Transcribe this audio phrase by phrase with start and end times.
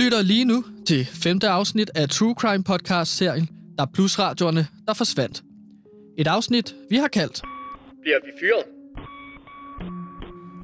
[0.00, 3.48] lytter lige nu til femte afsnit af True Crime podcast-serien
[3.78, 5.42] Der er plusradioerne, der forsvandt.
[6.18, 7.42] Et afsnit, vi har kaldt
[8.02, 8.64] Bliver vi fyret?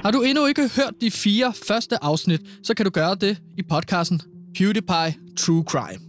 [0.02, 3.62] Har du endnu ikke hørt de fire første afsnit, så kan du gøre det i
[3.62, 4.20] podcasten
[4.58, 6.02] PewDiePie True Crime.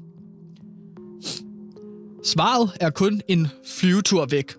[2.23, 3.47] Svaret er kun en
[3.79, 4.55] flyvetur væk.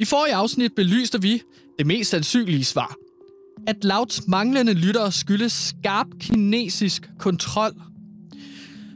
[0.00, 1.42] I forrige afsnit belyste vi
[1.78, 2.94] det mest sandsynlige svar.
[3.66, 7.87] At Louds manglende lyttere skyldes skarp kinesisk kontrol.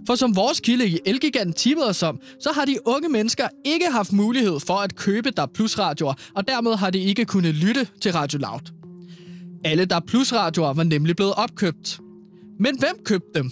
[0.06, 3.90] For som vores kilde i Elgigant tippede os om, så har de unge mennesker ikke
[3.90, 8.12] haft mulighed for at købe der plusradioer, og dermed har de ikke kunnet lytte til
[8.12, 8.72] Radio Loud.
[9.64, 12.00] Alle der plusradioer var nemlig blevet opkøbt.
[12.58, 13.50] Men hvem købte dem?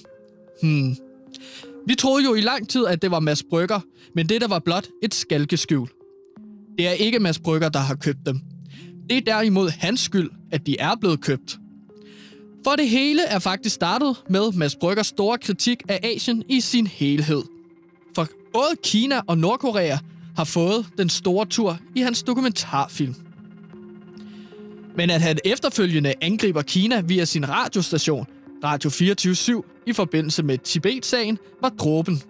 [0.63, 0.97] Hmm.
[1.87, 3.81] Vi troede jo i lang tid, at det var Mads Brygger,
[4.15, 5.89] men det der var blot et skalkeskjul.
[6.79, 8.41] Det er ikke Mads Brygger, der har købt dem.
[9.11, 11.60] Det er derimod hans skyld, at de er blevet købt.
[12.65, 16.87] For det hele er faktisk startet med Mads Bryggers store kritik af Asien i sin
[16.87, 17.43] helhed.
[18.15, 19.97] For både Kina og Nordkorea
[20.37, 23.15] har fået den store tur i hans dokumentarfilm.
[24.97, 28.27] Men at han efterfølgende angriber Kina via sin radiostation,
[28.65, 32.23] Radio 24 i forbindelse med Tibet-sagen, var dråben.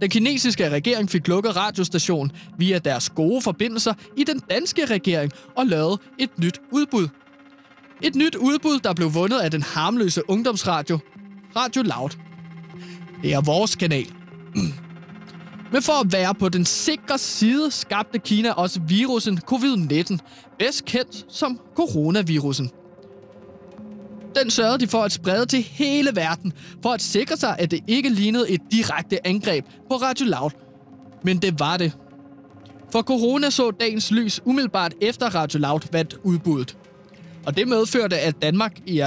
[0.00, 5.66] Den kinesiske regering fik lukket radiostationen via deres gode forbindelser i den danske regering og
[5.66, 7.08] lavede et nyt udbud.
[8.02, 10.98] Et nyt udbud, der blev vundet af den harmløse ungdomsradio,
[11.56, 12.10] Radio Loud.
[13.22, 14.06] Det er vores kanal.
[15.72, 20.16] Men for at være på den sikre side, skabte Kina også virusen covid-19,
[20.58, 22.70] bedst kendt som coronavirusen.
[24.34, 27.80] Den sørgede de for at sprede til hele verden, for at sikre sig, at det
[27.86, 30.50] ikke lignede et direkte angreb på Radio Loud.
[31.24, 31.92] Men det var det.
[32.92, 36.76] For corona så dagens lys umiddelbart efter Radio Loud vandt udbuddet.
[37.46, 39.02] Og det medførte, at Danmark i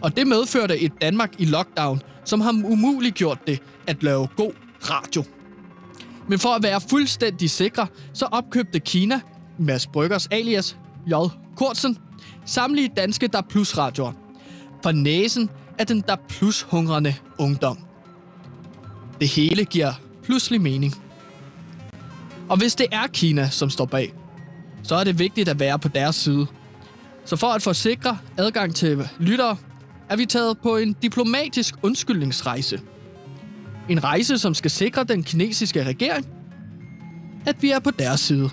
[0.00, 5.24] og det medførte et Danmark i lockdown, som har umuliggjort det at lave god radio.
[6.28, 9.20] Men for at være fuldstændig sikre, så opkøbte Kina,
[9.58, 11.12] Mads Bryggers alias J.
[11.56, 11.98] Kortsen,
[12.46, 14.12] samtlige danske Der Plus radioer.
[14.82, 17.78] For næsen af den Der Plus hungrende ungdom.
[19.20, 20.94] Det hele giver pludselig mening.
[22.48, 24.14] Og hvis det er Kina, som står bag,
[24.82, 26.46] så er det vigtigt at være på deres side.
[27.24, 29.56] Så for at forsikre adgang til lyttere,
[30.08, 32.80] er vi taget på en diplomatisk undskyldningsrejse.
[33.88, 36.26] En rejse, som skal sikre den kinesiske regering,
[37.46, 38.50] at vi er på deres side.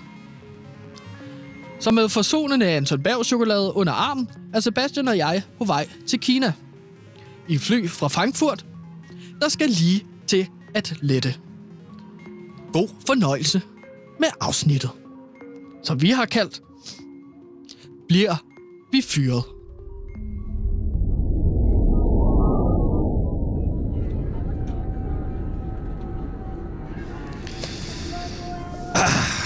[1.80, 6.20] Så med forsonende Anton Berg chokolade under armen, er Sebastian og jeg på vej til
[6.20, 6.52] Kina.
[7.48, 8.66] I fly fra Frankfurt,
[9.40, 11.34] der skal lige til at lette.
[12.72, 13.62] God fornøjelse
[14.20, 14.90] med afsnittet.
[15.82, 16.62] Så vi har kaldt
[18.08, 18.36] Bliver
[18.92, 19.42] vi fyret?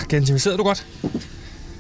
[0.09, 0.87] Gensim, sidder du godt?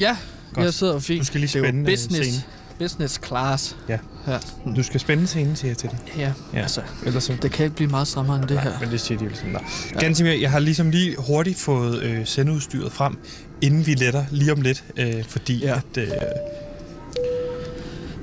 [0.01, 0.17] Ja,
[0.55, 0.65] Godt.
[0.65, 1.21] jeg sidder fint.
[1.21, 2.43] Du skal lige Det er jo spænde, business, scenen.
[2.79, 3.77] business class.
[3.89, 3.99] Ja.
[4.27, 4.39] Ja.
[4.77, 5.99] Du skal spænde scenen, siger jeg til dig.
[6.17, 6.33] ja.
[6.55, 6.61] Ja.
[6.61, 7.33] Altså, Ellers så...
[7.43, 8.73] det kan ikke blive meget strammere end det her.
[8.81, 9.61] Men det siger de vel sådan der.
[9.95, 9.99] Ja.
[10.01, 13.19] Gansimir, jeg har ligesom lige hurtigt fået øh, sendeudstyret frem,
[13.61, 15.77] inden vi letter lige om lidt, øh, fordi Ja.
[15.77, 15.99] at...
[15.99, 16.09] Øh,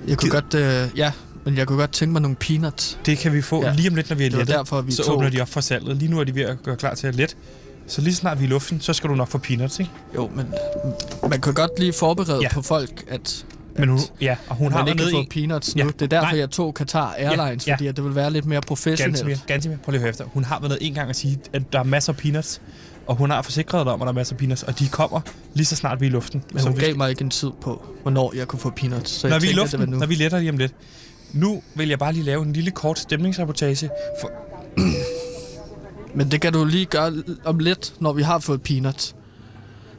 [0.08, 1.12] Jeg kunne Gid- godt, øh, ja,
[1.46, 3.00] men jeg kunne godt tænke mig nogle peanuts.
[3.06, 3.74] det kan vi få Ja.
[3.74, 4.56] lige om lidt, når vi er Det lettet.
[4.56, 5.98] derfor, vi så tog- åbner de op for salget.
[5.98, 7.36] Lige nu er de ved at gøre klar til at lette.
[7.88, 9.92] Så lige snart vi er i luften, så skal du nok få peanuts, ikke?
[10.16, 10.46] Jo, men
[11.30, 12.54] man kan godt lige forberede Ja.
[12.54, 13.46] på folk, at,
[13.80, 15.28] Men hun, ja, og hun har ikke været kan nede få i...
[15.48, 15.84] peanuts nu.
[15.84, 15.90] Ja.
[15.92, 16.40] Det er derfor, Nej.
[16.40, 17.74] jeg tog Qatar Airlines, Ja.
[17.74, 19.16] fordi at det vil være lidt mere professionelt.
[19.16, 20.26] Gansimir, Gansimir, prøv lige at høre efter.
[20.26, 22.62] Hun har været nede en gang og sige, at der er masser af peanuts.
[23.08, 24.64] Og hun har forsikret dig om, at der er masser af peanuts.
[24.64, 25.22] Og de kommer
[25.54, 26.44] lige så snart vi er i luften.
[26.54, 29.12] Men så hun vi gav mig ikke en tid på, hvornår jeg kunne få peanuts.
[29.12, 29.98] Så når jeg vi er i luften, det nu.
[29.98, 30.74] når vi letter lige om lidt.
[31.34, 33.90] Nu vil jeg bare lige lave en lille kort stemningsreportage.
[34.22, 34.32] For,
[36.18, 37.14] Men det kan du lige gøre
[37.46, 39.16] om lidt, når vi har fået peanuts.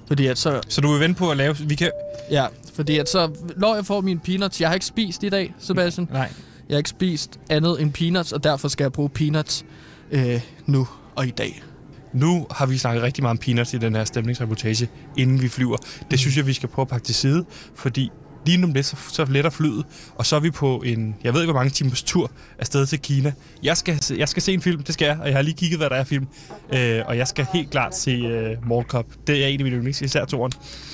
[0.09, 1.57] Fordi at så, så du vil vente på at lave...
[1.59, 1.91] Vi kan...
[2.31, 2.47] ja,
[2.81, 6.09] fordi at så, når jeg får mine peanuts, jeg har ikke spist i dag, Sebastian.
[6.13, 6.33] Nej.
[6.69, 9.65] Jeg har ikke spist andet end peanuts, og derfor skal jeg bruge peanuts
[10.11, 11.63] øh, nu og i dag.
[12.13, 15.77] Nu har vi snakket rigtig meget om peanuts i den her stemningsreportage, inden vi flyver.
[16.11, 17.45] Det synes jeg, vi skal prøve at pakke til side,
[17.75, 18.11] fordi
[18.47, 19.85] lige om lidt, så, så letter flyet,
[20.15, 22.99] og så er vi på en, jeg ved ikke hvor mange timers tur afsted til
[22.99, 23.33] Kina.
[23.63, 25.79] Jeg skal, jeg skal se en film, det skal jeg, og jeg har lige kigget,
[25.79, 26.27] hvad der er film.
[26.75, 29.07] Øh, og jeg skal helt klart se øh, Mall Cop.
[29.27, 30.53] Det er en af mine yndlings, især toren.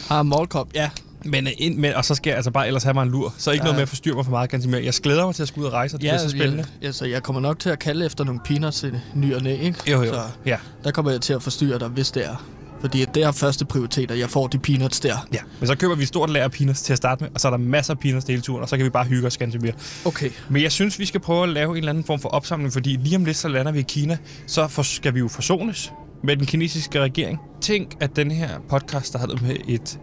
[0.08, 0.90] Har Mall Cop, ja.
[1.31, 3.34] Men, øh, ind, men, og så skal jeg altså bare ellers have mig en lur.
[3.38, 3.64] Så ikke Ja.
[3.64, 4.84] noget med at forstyrre mig for meget, ganske mere.
[4.84, 6.64] Jeg glæder mig til at skulle ud og rejse, og det Ja, bliver så spændende.
[6.81, 9.56] Jeg, altså, jeg kommer nok til at kalde efter nogle peanuts i ny og næ,
[9.61, 9.90] ikke?
[9.90, 10.12] Jo, jo.
[10.12, 10.56] Så Ja.
[10.84, 12.46] der kommer jeg til at forstyrre dig, hvis det er.
[12.81, 15.26] Fordi det er første prioritet, at jeg får de peanuts der.
[15.32, 17.50] Ja, men så køber vi stort lager peanuts til at starte med, og så er
[17.50, 19.72] der masser af peanuts hele turen, og så kan vi bare hygge os ganske mere.
[20.05, 20.31] Okay.
[20.49, 22.96] Men jeg synes, vi skal prøve at lave en eller anden form for opsamling, fordi
[23.02, 25.93] lige om lidt, så lander vi i Kina, så for, skal vi jo forsones
[26.25, 27.38] med den kinesiske regering.
[27.61, 29.99] Tænk, at den her podcast, der havde med et,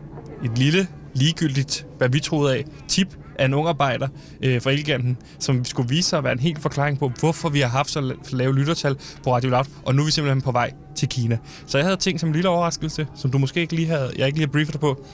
[0.46, 3.07] et lille, ligegyldigt, hvad vi troede af, tip
[3.39, 4.07] af en ungarbejder
[4.44, 7.60] øh, fra Elgiganten, som skulle vise sig at være en helt forklaring på, hvorfor vi
[7.60, 10.51] har haft så la- lave lyttertal på Radio Loud, og nu er vi simpelthen på
[10.51, 11.38] vej til Kina.
[11.65, 14.27] Så jeg havde tænkt som en lille overraskelse, som du måske ikke lige havde, jeg
[14.27, 15.06] ikke lige har briefet dig på,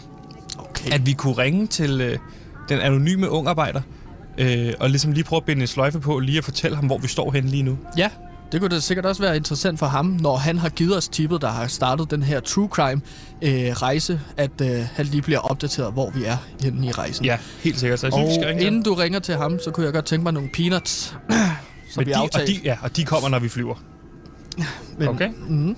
[0.57, 0.91] Okay.
[0.93, 2.17] at vi kunne ringe til øh,
[2.69, 3.81] den anonyme ungarbejder,
[4.37, 6.97] øh, og ligesom lige prøve at binde en sløjfe på, lige at fortælle ham, hvor
[6.97, 7.77] vi står henne lige nu.
[7.97, 8.09] Ja,
[8.51, 11.41] det kunne da sikkert også være interessant for ham, når han har givet os tippet,
[11.41, 13.01] der har startet den her true crime
[13.41, 17.25] øh, rejse, at øh, han lige bliver opdateret, hvor vi er henne i rejsen.
[17.25, 17.99] Ja, helt sikkert.
[17.99, 19.85] Så jeg synes, vi skal Og ringe til inden du ringer til ham, så kunne
[19.85, 21.15] jeg godt tænke mig nogle peanuts,
[21.91, 23.75] som Men vi de, og, de, ja, og de kommer, når vi flyver.
[24.97, 25.29] Men, Okay?
[25.47, 25.75] Mm,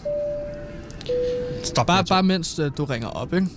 [1.63, 3.47] Stop bare, bare mens øh, du ringer op, ikke?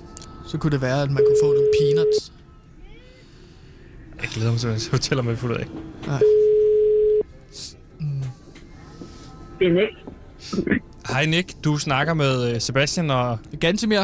[0.46, 2.32] så kunne det være, at man kunne få nogle peanuts.
[4.22, 5.66] Jeg glæder mig til at fortælle, hvad vi får ud af.
[6.06, 6.20] Nej.
[9.64, 10.78] Det er Nick.
[11.08, 14.00] Hej Nick, du snakker med øh, Sebastian og Gantimir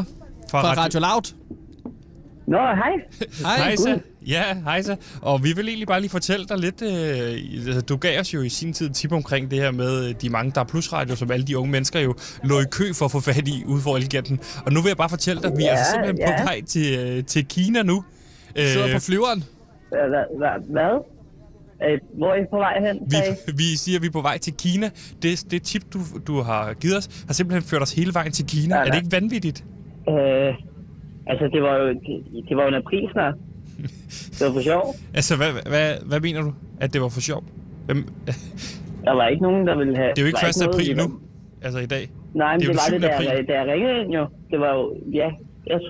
[0.50, 1.34] fra, fra Radio Loud.
[2.46, 2.90] Nå, hej.
[3.56, 3.56] Hej.
[3.64, 3.98] Hejsa.
[4.26, 4.94] Ja, hejsa.
[5.22, 6.82] Og vi vil egentlig bare lige fortælle dig lidt.
[6.82, 10.14] Øh, altså, du gav os jo i sin tid tip omkring det her med øh,
[10.22, 12.14] de mange, der er plusradio, som alle de unge mennesker jo
[12.44, 14.40] lå i kø for at få fat i ude for Elgiganten.
[14.66, 16.42] Og nu vil jeg bare fortælle dig, at vi er Ja, altså simpelthen på ja.
[16.42, 18.04] vej til, øh, til Kina nu.
[18.56, 19.44] Sidder Øh, på flyveren.
[19.92, 21.04] Hva- hva- hva- Hvad?
[21.88, 23.10] Øh, Hvor er I på vej hen?
[23.10, 24.90] sagde vi, vi siger, at vi er på vej til Kina.
[25.22, 28.46] Det, det tip, du, du har givet os, har simpelthen ført os hele vejen til
[28.46, 28.76] Kina.
[28.76, 29.64] Ja, er det ikke vanvittigt?
[30.08, 30.54] Øh,
[31.26, 33.34] altså, det var jo, det, det var jo en april snart.
[34.38, 34.94] Det var for sjov.
[35.14, 36.52] Altså, hvad, hvad, hvad mener du?
[36.80, 37.44] At det var for sjov?
[37.86, 38.34] Hvem, det
[39.06, 40.10] Der var ikke nogen, der ville have...
[40.10, 40.56] er jo ikke der var 1.
[40.60, 41.06] noget, april nu.
[41.62, 42.04] Altså i dag.
[42.34, 43.26] Nej, men Det er det, var det, 7.
[43.26, 44.26] da jeg, da jeg ringede ind jo.
[44.50, 45.28] Det var jo, ja,
[45.66, 45.80] jeg,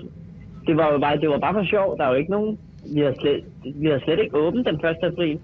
[0.67, 1.97] det var jo bare, det var bare for sjov.
[1.97, 2.57] Der er jo ikke nogen...
[2.95, 3.43] Vi har slet,
[3.75, 4.81] vi har slet ikke åbent den 1.
[5.11, 5.39] april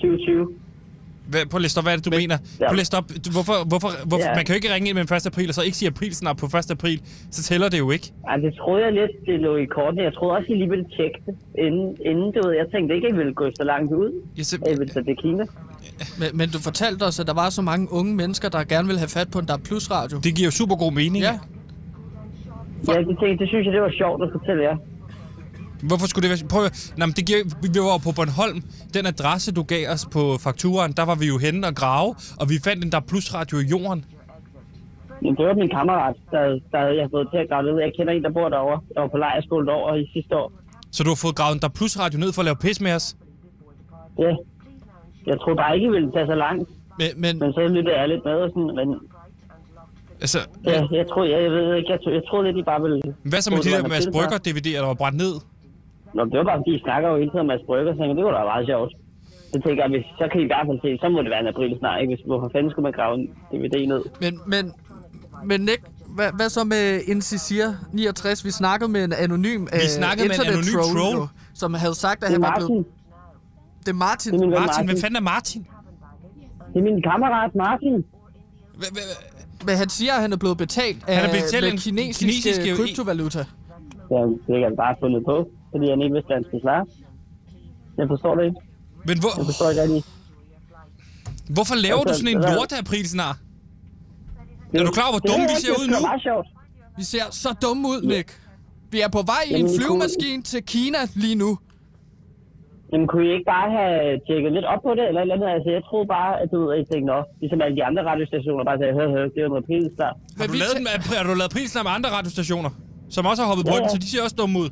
[0.00, 0.48] 2020.
[1.32, 2.36] Hvad, prøv at læse op, hvad er det, du Men- mener?
[2.60, 2.66] Ja.
[2.68, 3.06] Prøv at læse op.
[3.24, 4.34] Du- Hvorfor, hvorfor, hvorfor, Ja.
[4.38, 5.26] Man kan jo ikke ringe ind med den 1.
[5.32, 6.70] april, og så ikke sige april snart på 1.
[6.76, 6.98] april.
[7.36, 8.06] Så tæller det jo ikke.
[8.30, 10.02] Ej, det troede jeg lidt, det lå i kortene.
[10.08, 11.34] Jeg troede også, I lige ville tjekke det,
[11.66, 12.52] inden, inden du ved.
[12.62, 14.10] Jeg tænkte ikke, at I ville gå så langt ud.
[14.38, 15.44] Jeg sim- Jeg ville tage til Kina.
[16.20, 18.98] Men, men du fortalte os, at der var så mange unge mennesker, der gerne ville
[19.04, 20.16] have fat på en der plus radio.
[20.26, 21.22] det giver jo super god mening.
[21.28, 21.34] Ja,
[22.88, 24.76] Ja, det, tænkte, det synes jeg, det var sjovt at fortælle jer.
[25.88, 26.48] Hvorfor skulle det være...
[26.48, 26.94] Prøv at...
[26.96, 27.42] Nå, men det giver...
[27.62, 28.62] Vi var jo på Bornholm.
[28.94, 32.08] Den adresse, du gav os på fakturaen, der var vi jo henne og grave,
[32.40, 34.04] og vi fandt en der plusradio i jorden.
[35.22, 37.80] Men det var min kammerat, der, der jeg har fået til at grave det ud.
[37.80, 38.80] Jeg kender en, der bor derovre.
[38.94, 40.52] Jeg var på lejrskole derovre i sidste år.
[40.92, 43.16] Så du har fået gravet en der plusradio ned for at lave pis med os?
[44.18, 44.32] Ja.
[45.26, 46.68] Jeg troede bare ikke, I ville tage så langt.
[46.98, 48.72] men, men Men så lyttede jeg lidt med og sådan.
[48.80, 48.88] Men
[50.20, 52.82] Altså, ja, jeg troede, jeg, jeg ved ikke, jeg, troede, jeg troede lidt, I bare
[52.82, 53.00] ville...
[53.22, 55.34] hvad så med de det der Mads en Brygger DVD'er, der var brændt ned?
[56.14, 58.24] Nå, det var bare fordi, I snakker jo hele tiden om Mads Brygger, så det
[58.24, 58.92] var da meget sjovt.
[59.52, 61.42] Så tænker jeg, hvis, så kan I i hvert fald se, så må det være
[61.46, 62.10] en april snart, ikke?
[62.14, 64.02] Hvis, hvorfor fanden skulle man grave en DVD ned?
[64.24, 64.64] Men, men,
[65.50, 65.82] men Nick,
[66.16, 68.44] hvad, hvad så med Incisir 69?
[68.44, 71.16] Vi snakkede med en anonym Vi snakkede med en anonym troll.
[71.16, 72.86] jo, som havde sagt, at han var blevet...
[73.84, 74.32] Det er Martin.
[74.32, 74.86] Det er Martin, Martin.
[74.86, 75.66] hvem fanden er Martin?
[76.72, 78.04] Det er min kammerat Martin.
[79.66, 82.12] Men han siger, at han er blevet betalt af Han er blevet betalt med en
[82.12, 83.38] kinesiske, kryptovaluta.
[83.38, 85.36] Det har han bare fundet på,
[85.72, 86.84] fordi han ikke vidste, hvad han skulle svare.
[88.00, 88.60] Jeg forstår det ikke.
[89.08, 90.02] Men hvor, Jeg forstår ikke rigtig.
[91.56, 93.36] hvorfor laver du Altså, sådan en hvad- lort april snart?
[94.78, 95.98] Er du klar over, hvor dumme er vi ser ud Det nu?
[96.02, 96.48] er meget sjovt.
[97.00, 98.28] Vi ser så dumme ud, Nick.
[98.94, 101.50] Vi er på vej i en flyvemaskine til Kina lige nu.
[102.92, 105.48] Jamen, kunne I ikke bare have tjekket lidt op på det, eller et eller andet?
[105.56, 108.02] Altså, jeg troede bare, at du ved, at I tænkte, nå, ligesom alle de andre
[108.10, 110.10] radiostationer bare sagde, hør, hør, det er noget pils der.
[110.38, 110.86] Har du, vi lavet den,
[111.20, 112.70] har du lavet prisen med andre radiostationer,
[113.16, 113.92] som også har hoppet på Ja, den, ja.
[113.94, 114.68] så de ser også dumme ud?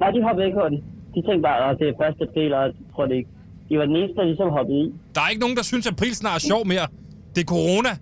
[0.00, 0.78] Nej, de hoppede ikke på den.
[1.14, 3.30] De tænkte bare, at det er første april, og jeg tror det ikke.
[3.68, 4.86] De var den eneste, der ligesom hoppede i.
[5.14, 6.86] Der er ikke nogen, der synes, at april snart er sjov mere.
[7.34, 7.92] Det er corona.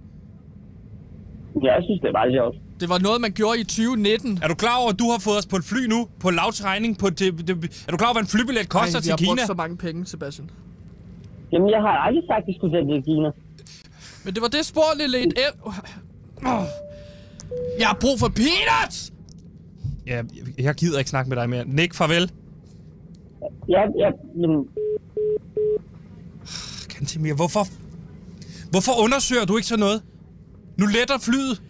[1.69, 2.57] Jeg synes, det er meget sjovt.
[2.81, 4.39] Det var noget, man gjorde i 2019.
[4.43, 6.59] Er du klar over, at du har fået os på et fly nu, på lavs
[6.71, 6.99] regning?
[7.03, 7.55] På det, det,
[7.87, 9.31] er du klar over, hvad en flybillet koster Ej, vi til har Kina?
[9.31, 10.51] brugt så mange penge, Sebastian.
[11.53, 13.31] Jamen, jeg har aldrig sagt, at de skulle til Kina.
[14.25, 15.55] Men det var det spor, lille et el...
[17.81, 19.13] Jeg har brug for peanuts!
[20.09, 20.23] Ja,
[20.59, 21.65] jeg, gider ikke snakke med dig mere.
[21.65, 22.31] Nick, farvel.
[23.69, 24.11] Ja, ja,
[24.41, 24.69] jamen,
[26.91, 27.65] Kantemir, hvorfor?
[28.71, 30.03] Hvorfor undersøger du ikke sådan noget?
[30.79, 31.63] Nu letter flyet.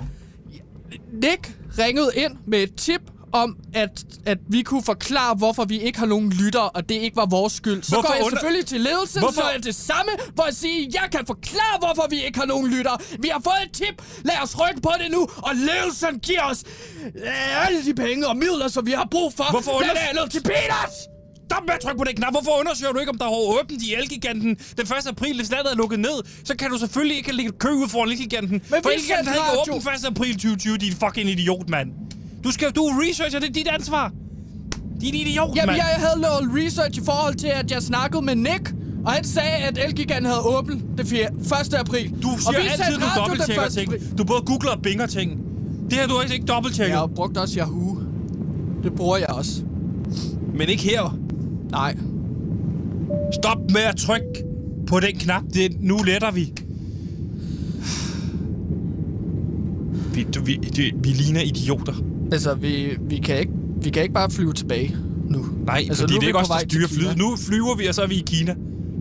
[1.13, 3.01] Nick ringede ind med et tip
[3.33, 7.17] om, at, at vi kunne forklare, hvorfor vi ikke har nogen lytter, og det ikke
[7.17, 7.83] var vores skyld.
[7.83, 10.57] Så Hvorfor går jeg under- selvfølgelig til ledelsen, Hvorfor- så er det samme, for at
[10.57, 12.95] sige, jeg kan forklare, hvorfor vi ikke har nogen lytter.
[13.19, 14.03] Vi har fået et tip.
[14.25, 16.65] Lad os rykke på det nu, og ledelsen giver os
[17.17, 19.45] øh, alle de penge og midler, som vi har brug for.
[19.51, 20.95] Hvorfor under- Blandt andet til Peters!
[21.53, 22.33] Stop med at trykke på den knap.
[22.33, 25.07] Hvorfor undersøger du ikke, om der er åbent i Elgiganten den 1.
[25.07, 26.17] april, hvis landet er lukket ned?
[26.45, 28.63] Så kan du selvfølgelig ikke ligge kø ud foran Elgiganten.
[28.71, 30.05] Men For Elgiganten havde ikke åbent 1.
[30.07, 31.89] april 2020, din fucking idiot, mand.
[32.45, 34.13] Du skal, du er researcher, det er dit ansvar.
[35.01, 35.77] Din idiot, Jamen, mand.
[35.77, 39.57] jeg havde lavet research i forhold til, at jeg snakkede med Nick, og han sagde,
[39.57, 41.75] at Elgiganten havde åbent det 1.
[41.75, 42.11] april.
[42.23, 43.73] Du siger altid, du dobbelttjekker 1.
[43.73, 44.19] ting.
[44.19, 45.41] Du både googler og binger ting.
[45.91, 46.91] Det her, du har ikke dobbelttjekket.
[46.91, 47.99] Jeg har brugt også Yahoo.
[48.83, 49.63] Det bruger jeg også.
[50.55, 51.19] Men ikke her.
[51.71, 51.97] Nej.
[53.33, 54.45] Stop med at trykke
[54.87, 55.43] på den knap.
[55.55, 56.53] Det, nu letter vi.
[60.15, 61.95] Vi, du, vi, det, vi ligner idioter.
[62.33, 64.97] Altså, vi, vi, kan ikke, vi kan ikke bare flyve tilbage
[65.29, 65.45] nu.
[65.67, 67.19] Nej, Altså, fordi nu det er ikke os, der styrer flyet.
[67.19, 68.55] Nu flyver vi, og så er vi i Kina.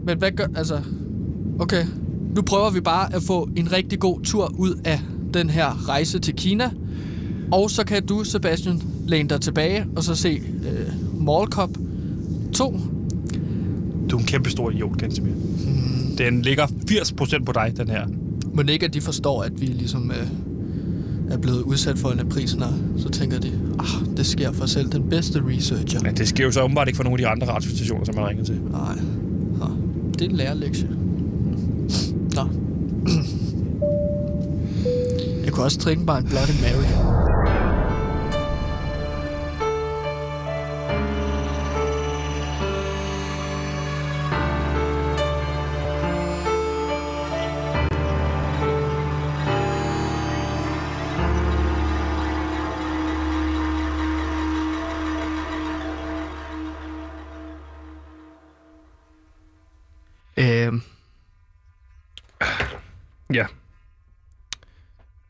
[0.06, 0.48] Men hvad gør...
[0.56, 0.82] Altså...
[1.60, 1.86] Okay.
[2.36, 5.02] Nu prøver vi bare at få en rigtig god tur ud af
[5.34, 6.72] den her rejse til Kina.
[7.52, 11.70] Og så kan du, Sebastian, læne dig tilbage og så se øh, Mall Cop
[12.54, 12.80] 2.
[14.10, 15.34] Du er en kæmpe stor idiot, Gansimir.
[16.18, 18.08] Den ligger 80% på dig, den her.
[18.54, 20.28] Men ikke, at de forstår, at vi ligesom øh,
[21.32, 22.68] er blevet udsat for en aprisner.
[22.98, 26.02] Så tænker de, ah, det sker for selv den bedste researcher.
[26.02, 28.24] Men det sker jo så åbenbart ikke for nogle af de andre radiostationer, som man
[28.24, 28.60] har ringet til.
[28.72, 28.96] Nej.
[29.60, 29.70] Nå,
[30.14, 30.90] det er en lærerlektie.
[32.36, 32.48] Nå.
[35.44, 37.27] Jeg kunne også trinke bare en Bloody Mary.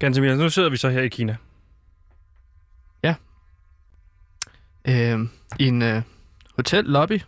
[0.08, 1.36] Gansimir, nu sidder vi så her i Kina.
[4.90, 6.02] øhm, i en øh,
[6.56, 7.22] hotellobby.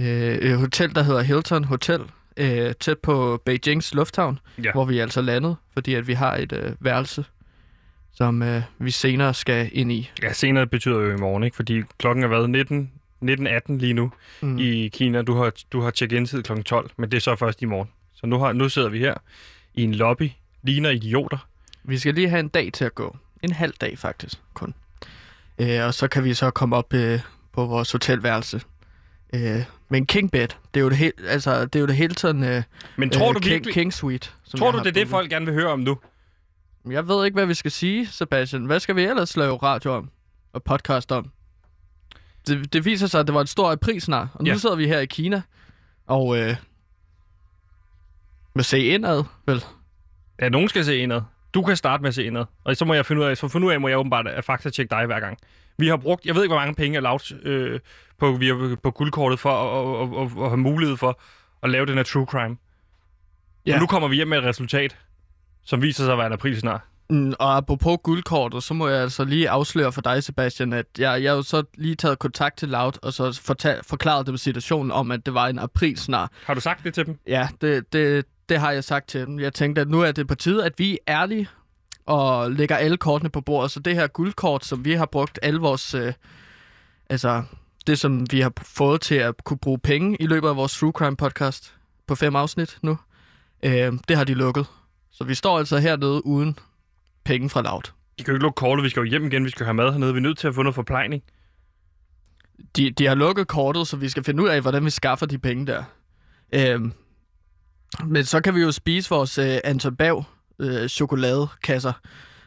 [0.00, 2.00] Øh, et hotel, der hedder Hilton Hotel,
[2.36, 4.72] øh, tæt på Beijings lufthavn, Ja.
[4.72, 7.24] hvor vi er altså landet, fordi at vi har et øh, værelse,
[8.12, 10.10] som øh, vi senere skal ind i.
[10.22, 11.56] Ja, senere betyder jo i morgen, ikke?
[11.56, 12.90] Fordi klokken er været 19,
[13.24, 14.58] 19.18 lige nu Mm.
[14.58, 15.22] i Kina.
[15.22, 17.88] Du har, du har check-in-tid klokken 12, men det er så først i morgen.
[18.14, 19.14] Så nu, har, nu sidder vi her
[19.74, 20.30] i en lobby,
[20.68, 21.38] ligner idioter.
[21.84, 23.16] Vi skal lige have en dag til at gå.
[23.42, 24.74] En halv dag faktisk kun.
[25.58, 27.20] Øh, og så kan vi så komme op øh,
[27.52, 28.60] på vores hotelværelse.
[29.34, 32.44] Øh, men king bed, det er jo det, he- altså, det, er jo det Hilton
[32.44, 32.62] øh,
[32.96, 33.74] Men tror du king, virkelig...
[33.74, 34.30] king suite.
[34.44, 35.98] Som tror du, det er det, folk gerne vil høre om nu?
[36.90, 38.64] Jeg ved ikke, hvad vi skal sige, Sebastian.
[38.64, 40.10] Hvad skal vi ellers lave radio om?
[40.52, 41.30] Og podcast om?
[42.46, 44.28] Det, det viser sig, at det var en stor pris snart.
[44.34, 44.56] Og nu Ja.
[44.56, 45.42] sidder vi her i Kina.
[46.06, 46.56] Og øh,
[48.54, 49.64] med se indad, vel?
[50.42, 51.20] Ja, nogen skal se indad.
[51.54, 52.44] Du kan starte med at se indad.
[52.64, 54.44] Og så må jeg finde ud af, at finde ud af, må jeg åbenbart at
[54.44, 55.38] faktatjekke dig hver gang.
[55.78, 57.80] Vi har brugt, jeg ved ikke, hvor mange penge er lavet øh,
[58.18, 61.20] på, vi har, på guldkortet for at, at, at, at, at have mulighed for
[61.62, 62.56] at lave den her true crime.
[63.66, 63.74] Ja.
[63.74, 64.96] Og nu kommer vi hjem med et resultat,
[65.64, 66.80] som viser sig at være en april snart.
[67.10, 71.22] Mm, og apropos guldkortet, så må jeg altså lige afsløre for dig, Sebastian, at jeg,
[71.22, 74.90] jeg har jo så lige taget kontakt til Loud, og så fortal, forklaret dem situationen
[74.90, 76.30] om, at det var en april snart.
[76.44, 77.18] Har du sagt det til dem?
[77.26, 79.40] Ja, det, det, det har jeg sagt til dem.
[79.40, 81.48] Jeg tænkte, at nu er det på tide, at vi er ærlige
[82.06, 83.70] og lægger alle kortene på bordet.
[83.70, 85.94] Så det her guldkort, som vi har brugt alle vores...
[85.94, 86.12] Øh,
[87.10, 87.42] altså,
[87.86, 90.92] det som vi har fået til at kunne bruge penge i løbet af vores True
[90.92, 91.74] Crime podcast
[92.06, 92.98] på fem afsnit nu,
[93.62, 94.66] øh, det har de lukket.
[95.10, 96.58] Så vi står altså hernede uden
[97.24, 97.82] penge fra Loud.
[98.18, 99.92] De kan jo ikke lukke kortet, vi skal jo hjem igen, vi skal have mad
[99.92, 100.12] hernede.
[100.12, 101.22] Vi er nødt til at få noget forplejning.
[102.76, 105.38] De, de har lukket kortet, så vi skal finde ud af, hvordan vi skaffer de
[105.38, 105.84] penge der.
[106.52, 106.92] Øhm,
[108.06, 110.24] men så kan vi jo spise vores øh, Anton Bav
[110.58, 111.92] øh, chokoladekasser.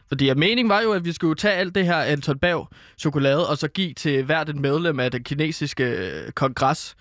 [0.07, 2.67] Fordi at meningen var jo, at vi skulle tage alt det her Anton Bav
[2.97, 6.95] chokolade, og så give til hvert et medlem af den kinesiske øh, kongres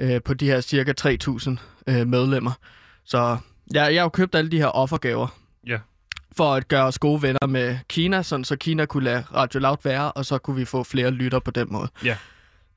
[0.00, 2.52] øh, på de her cirka 3.000 øh, medlemmer.
[3.04, 3.36] Så
[3.74, 5.28] jeg, jeg har jo købt alle de her offergaver.
[5.66, 5.78] Ja.
[6.36, 9.76] For at gøre os gode venner med Kina, sådan så Kina kunne lade Radio Loud
[9.84, 11.88] være, og så kunne vi få flere lytter på den måde.
[12.04, 12.16] Ja.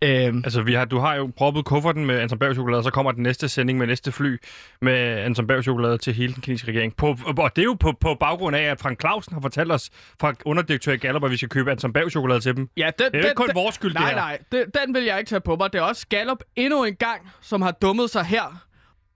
[0.04, 2.92] Øhm, Altså, vi har, du har jo proppet kufferten med Anton Berg chokolade, og så
[2.92, 4.38] kommer den næste sending med næste fly
[4.82, 6.96] med Anton Berg chokolade til hele den kinesiske regering.
[6.96, 9.90] På, og det er jo på, på baggrund af, at Frank Clausen har fortalt os
[10.22, 12.70] fra underdirektør i Gallup, at vi skal købe Anton Berg chokolade til dem.
[12.78, 14.16] Ja, den, Det er jo den, ikke kun den, vores skyld, det Nej, her.
[14.16, 15.74] nej, den, den vil jeg ikke tage på mig.
[15.74, 18.64] Det er også Gallup endnu en gang, som har dummet sig her.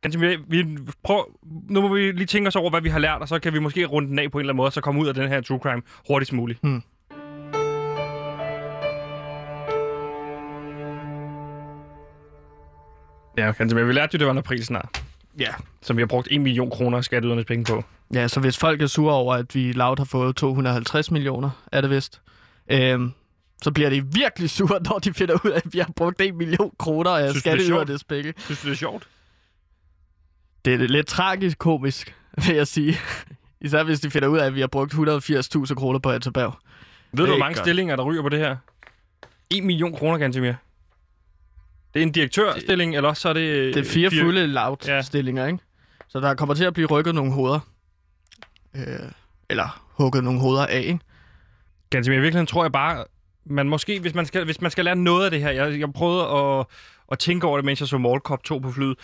[0.02, 0.66] Ganske, vi, vi
[1.04, 1.38] prøv,
[1.70, 3.60] nu må vi lige tænke os over, hvad vi har lært, og så kan vi
[3.60, 5.28] måske runde den af på en eller anden måde, og så komme ud af den
[5.28, 6.60] her true crime hurtigst muligt.
[6.64, 6.84] Hmm.
[13.38, 15.04] Ja, Gantemir, vi lærte jo, det var en april snart,
[15.40, 15.54] Ja.
[15.82, 17.84] som vi har brugt 1 million kroner af skatteydernes penge på.
[18.14, 21.82] Ja, så hvis folk er sure over, at vi laut har fået 250 millioner, er
[21.82, 22.22] det vist,
[22.72, 23.12] øhm,
[23.64, 26.36] så bliver de virkelig sure, når de finder ud af, at vi har brugt 1
[26.36, 28.34] million kroner af er skatteydernes penge.
[28.38, 29.08] Synes du, det er sjovt?
[30.66, 32.16] Det er lidt tragisk komisk,
[32.48, 32.98] vil jeg sige.
[33.62, 35.00] Især hvis de finder ud af, at vi har brugt 180.000
[35.76, 36.54] kroner på erhverv.
[37.12, 37.66] Ved du, hvor mange godt.
[37.66, 38.58] stillinger, der ryger på det her?
[39.50, 40.54] 1 million kroner, Gantemir.
[41.96, 43.76] Det er en direktørstilling, eller også så er det...
[43.76, 45.02] Det er fire fulde laut Ja.
[45.02, 45.60] stillinger, ikke?
[46.08, 47.60] Så der kommer til at blive rykket nogle hoveder.
[48.76, 48.84] Øh,
[49.50, 51.00] eller hugget nogle hoveder af, ikke?
[51.90, 53.06] Gantemir, i virkeligheden tror jeg bare,
[53.46, 55.94] man måske, hvis man skal, hvis man skal lære noget af det her, jeg, jeg
[55.94, 56.66] prøvede at,
[57.12, 58.96] at tænke over det, mens jeg så Mall Cop 2 på flyet,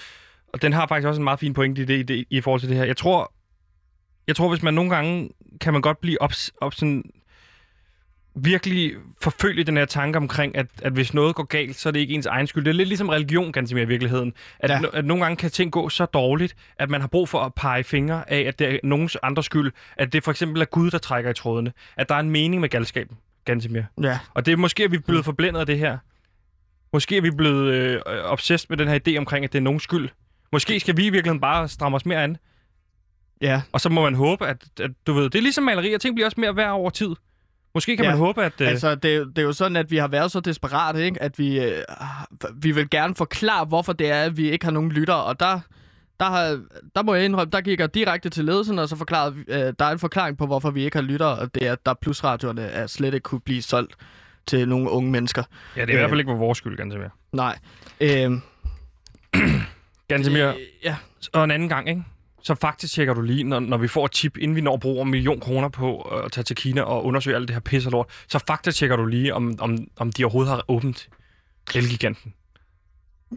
[0.54, 2.60] og den har faktisk også en meget fin pointe i, det, i, det, i forhold
[2.60, 2.84] til det her.
[2.86, 3.34] Jeg tror,
[4.28, 5.30] jeg tror, hvis man nogle gange,
[5.62, 6.32] kan man godt blive op,
[6.62, 7.04] op sådan,
[8.36, 12.00] virkelig forfølge den her tanke omkring, at, at hvis noget går galt, så er det
[12.00, 12.64] ikke ens egen skyld.
[12.66, 14.34] Det er lidt ligesom religion, ganske mere i virkeligheden.
[14.60, 14.76] At, Ja.
[14.76, 14.88] ja.
[14.94, 17.84] at nogle gange kan ting gå så dårligt, at man har brug for at pege
[17.84, 19.72] fingre af, at det er nogens andres skyld.
[19.98, 21.74] At det for eksempel er Gud, der trækker i trådene.
[21.98, 23.84] At der er en mening med galskaben, Gansimir.
[24.04, 24.20] Ja.
[24.34, 25.98] Og det er måske, at vi er blevet forblændet af det her.
[26.94, 29.84] Måske er vi blevet øh, obsessed med den her idé omkring, at det er nogens
[29.84, 30.10] skyld.
[30.52, 32.38] Måske skal vi i virkeligheden bare stramme os mere an.
[33.42, 33.62] Ja.
[33.72, 36.16] Og så må man håbe, at, at du ved, det er ligesom maleri, og ting
[36.16, 37.10] bliver også mere værd over tid.
[37.74, 38.12] Måske kan Ja.
[38.12, 38.62] man håbe, at...
[38.62, 41.06] Øh, Altså, det, er jo- det er jo sådan, at vi har været så desperate,
[41.06, 41.22] ikke?
[41.22, 41.84] At vi, øh,
[42.56, 45.14] vi vil gerne forklare, hvorfor det er, at vi ikke har nogen lytter.
[45.14, 45.60] Og der,
[46.20, 46.62] der, har,
[46.96, 49.86] der må jeg indrømme, der gik jeg direkte til ledelsen, og så forklarede, øh, der
[49.86, 52.62] er en forklaring på, hvorfor vi ikke har lytter, og det er, at der plusradioerne
[52.62, 53.96] er slet ikke kunne blive solgt
[54.48, 55.44] til nogle unge mennesker.
[55.76, 57.08] ja, det er i hvert fald ikke for vores skyld, Gansimir.
[57.34, 57.58] Nej.
[58.02, 58.32] Øh,
[60.08, 60.96] Gansimir, øh, ja.
[61.34, 62.04] og en anden gang, ikke?
[62.42, 64.80] Så faktisk tjekker du lige, når, når vi får et tip, inden vi når at
[64.80, 67.88] bruge en million kroner på at tage til Kina og undersøge alt det her pisse
[67.88, 71.10] og lort, så faktisk tjekker du lige, om, om, om de overhovedet har åbent
[71.76, 72.34] Elgiganten.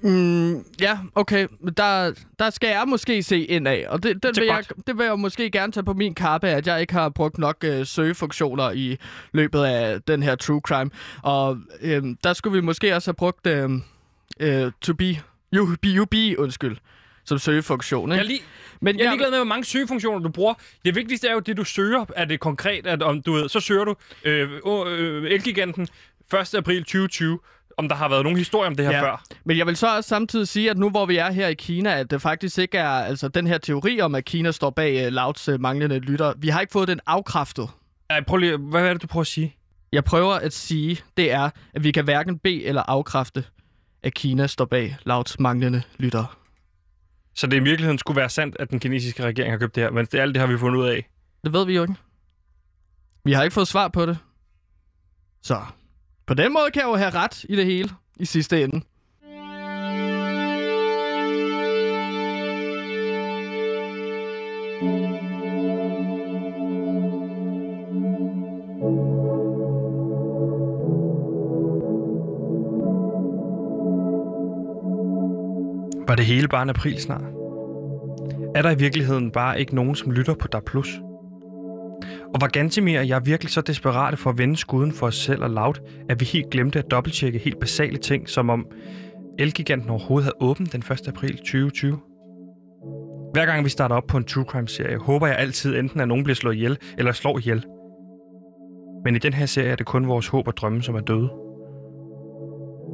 [0.02, 1.46] Mm, ja, okay.
[1.60, 4.98] Men der, der skal jeg måske se ind af, og det, den vil jeg, det
[4.98, 7.86] vil jeg måske gerne tage på min kappe, at jeg ikke har brugt nok øh,
[7.86, 8.96] søgefunktioner i
[9.32, 10.90] løbet af den her true crime.
[11.22, 13.70] Og øh, der skulle vi måske også have brugt øh,
[14.40, 15.16] øh, to be,
[15.54, 16.76] you, be, you be, undskyld,
[17.24, 18.10] som søgefunktion.
[18.10, 18.28] Jeg Ikke?
[18.28, 18.40] lige,
[18.80, 20.54] Men jeg er ligeglad med, hvor mange søgefunktioner du bruger.
[20.84, 22.04] Det vigtigste er jo det, du søger.
[22.16, 24.50] Er det konkret, at om du ved, så søger du øh,
[24.86, 25.88] øh, Elgiganten
[26.40, 26.54] 1.
[26.54, 27.38] april 2020,
[27.76, 29.02] om der har været nogen historie om det her Ja.
[29.02, 29.24] før.
[29.44, 31.98] Men jeg vil så også samtidig sige, at nu hvor vi er her i Kina,
[32.00, 35.12] at det faktisk ikke er altså, den her teori om, at Kina står bag uh,
[35.12, 36.32] Louds uh, manglende lytter.
[36.38, 37.68] Vi har ikke fået den afkræftet.
[38.10, 39.56] Ej, prøv lige, hvad er det, du prøver at sige?
[39.92, 43.44] Jeg prøver at sige, det er, at vi kan hverken bede eller afkræfte,
[44.02, 46.26] at Kina står bag Louds manglende lyttere.
[47.34, 49.90] Så det i virkeligheden skulle være sandt, at den kinesiske regering har købt det her,
[49.90, 51.08] men det, alt det har vi fundet ud af.
[51.44, 51.94] Det ved vi jo ikke.
[53.24, 54.18] Vi har ikke fået svar på det.
[55.42, 55.62] Så
[56.26, 58.80] på den måde kan jeg jo have ret i det hele i sidste ende.
[76.34, 77.24] Hele bare en april snart?
[78.54, 81.00] Er der i virkeligheden bare ikke nogen, som lytter på der plus?
[82.34, 85.42] Og var Gantemir og jeg virkelig så desperate for at vende skuden for os selv
[85.42, 85.74] og Loud,
[86.08, 88.66] at vi helt glemte at dobbelttjekke helt basale ting, som om
[89.38, 91.08] Elgiganten overhovedet havde åbent den 1.
[91.08, 91.98] april 2020?
[93.32, 96.24] Hver gang vi starter op på en true crime-serie, håber jeg altid enten, at nogen
[96.24, 97.64] bliver slået ihjel eller slår ihjel.
[99.04, 101.30] Men i den her serie er det kun vores håb og drømme, som er døde.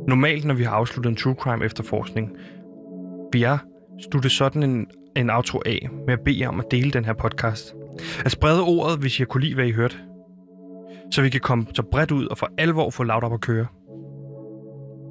[0.08, 2.36] Normalt, når vi har afsluttet en true crime efterforskning,
[3.32, 3.46] vi
[4.02, 7.12] slutte sådan en, en outro af med at bede jer om at dele den her
[7.12, 7.74] podcast.
[8.24, 9.96] At sprede ordet, hvis I kunne lide, hvad I hørte.
[11.10, 13.66] Så vi kan komme så bredt ud og for alvor få lavt op at køre.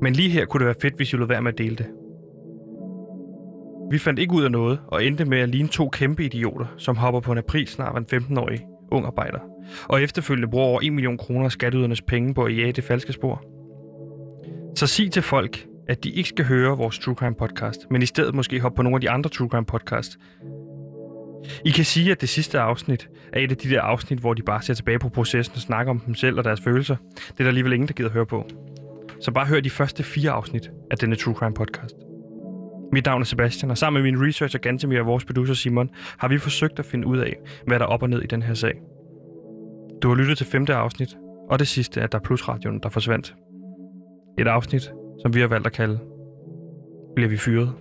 [0.02, 1.86] Men lige her kunne det være fedt, hvis I lod være med at dele det.
[3.92, 6.98] Vi fandt ikke ud af noget, og endte med at ligne to kæmpe idioter, som
[6.98, 8.60] hopper på en april snart en 15-årig
[8.92, 9.40] ung arbejder,
[9.90, 13.14] og efterfølgende bruger over 1 million kroner af skatteydernes penge på at jage det falske
[13.14, 13.44] spor.
[14.76, 18.06] Så sig til folk, at de ikke skal høre vores True Crime podcast, men i
[18.06, 20.20] stedet måske hoppe på nogle af de andre True Crime podcast.
[21.66, 24.42] I kan sige, at det sidste afsnit er et af de der afsnit, hvor de
[24.42, 26.96] bare ser tilbage på processen og snakker om dem selv og deres følelser.
[27.16, 28.46] Det er der alligevel ingen, der gider høre på.
[29.22, 31.96] Så bare hør de første fire afsnit af denne True Crime podcast.
[32.94, 36.28] Mit navn er Sebastian, og sammen med min researcher Gantemir og vores producer Simon, har
[36.28, 37.36] vi forsøgt at finde ud af,
[37.68, 38.74] hvad der er op og ned i den her sag.
[40.02, 41.18] Du har lyttet til femte afsnit,
[41.50, 43.36] og det sidste er der Plus-radioen, der forsvandt.
[44.40, 46.00] Et afsnit, som vi har valgt at kalde
[47.16, 47.74] Bliver vi fyret?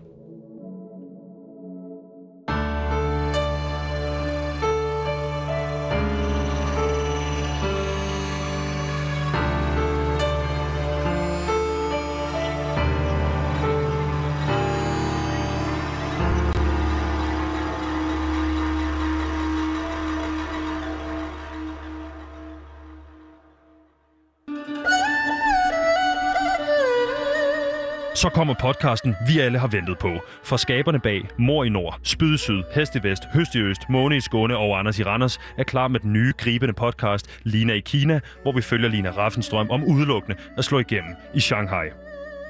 [28.18, 30.20] Så kommer podcasten, vi alle har ventet på.
[30.44, 33.81] Fra skaberne bag Mor i Nord, Spyd i Syd, Hest i Vest, Høst i Øst,
[33.88, 37.72] Måne i Skåne og Anders i Randers er klar med den nye gribende podcast Lina
[37.72, 41.87] i Kina, hvor vi følger Lina Raffenstrøm om udelukkende at slå igennem i Shanghai.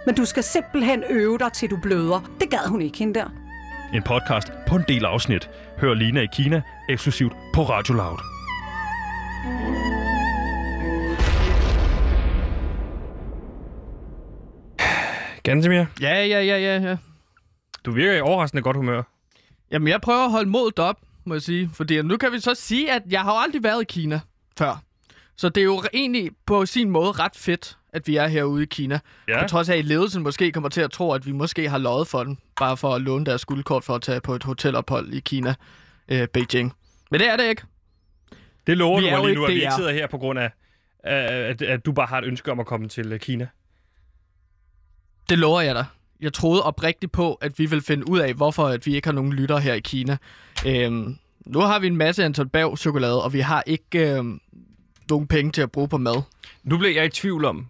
[0.06, 2.30] Men du skal simpelthen øve dig, til du bløder.
[2.40, 3.28] Det gad hun ikke, hende der.
[3.94, 5.50] En podcast på en del afsnit.
[5.78, 8.18] Hør Lina i Kina eksklusivt på Radio Loud.
[15.48, 16.96] Gantemir, Ja, ja, ja, ja, ja.
[17.84, 19.02] du virker i overraskende godt humør.
[19.70, 21.70] Jamen, jeg prøver at holde modet op, må jeg sige.
[21.74, 24.20] Fordi nu kan vi så sige, at jeg har jo aldrig været i Kina
[24.58, 24.82] før.
[25.36, 28.66] Så det er jo egentlig på sin måde ret fedt, at vi er herude i
[28.66, 29.00] Kina.
[29.28, 29.42] Ja.
[29.42, 32.08] På trods af, at ledelsen måske kommer til at tro, at vi måske har løjet
[32.08, 35.20] for den, bare for at låne deres guldkort for at tage på et hotelophold i
[35.20, 35.54] Kina,
[36.08, 36.72] øh, Beijing.
[37.10, 37.62] Men det er det ikke.
[38.66, 40.50] Det lover Vi du mig lige nu, at vi ikke sidder her på grund af,
[41.04, 43.46] at, at du bare har et ønske om at komme til øh, Kina.
[45.28, 45.84] Det lover jeg dig.
[46.20, 49.12] Jeg troede oprigtigt på, at vi vil finde ud af, hvorfor at vi ikke har
[49.12, 50.16] nogen lytter her i Kina.
[50.66, 54.40] Øhm, nu har vi en masse Anton Berg chokolade, og vi har ikke øhm,
[55.10, 56.22] nogen penge til at bruge på mad.
[56.64, 57.66] Nu bliver jeg i tvivl om,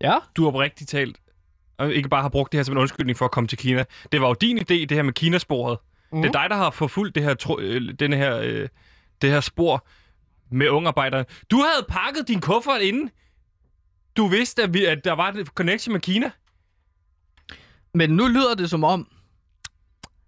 [0.00, 0.18] Ja?
[0.36, 1.16] du har rigtigt talt,
[1.78, 3.84] og ikke bare har brugt det her som en undskyldning for at komme til Kina.
[4.12, 5.78] Det var jo din idé, det her med Kinasporet.
[6.12, 6.16] Mm.
[6.18, 6.22] Mhm.
[6.22, 8.68] Det er dig, der har forfulgt det her, tro, øh, denne her, øh,
[9.22, 9.86] det her spor
[10.50, 11.24] med ungarbejdere.
[11.50, 13.10] Du havde pakket din kuffert inden.
[14.16, 16.30] Du vidste, at, vi, at der var et connection med Kina.
[17.94, 19.08] Men nu lyder det som om,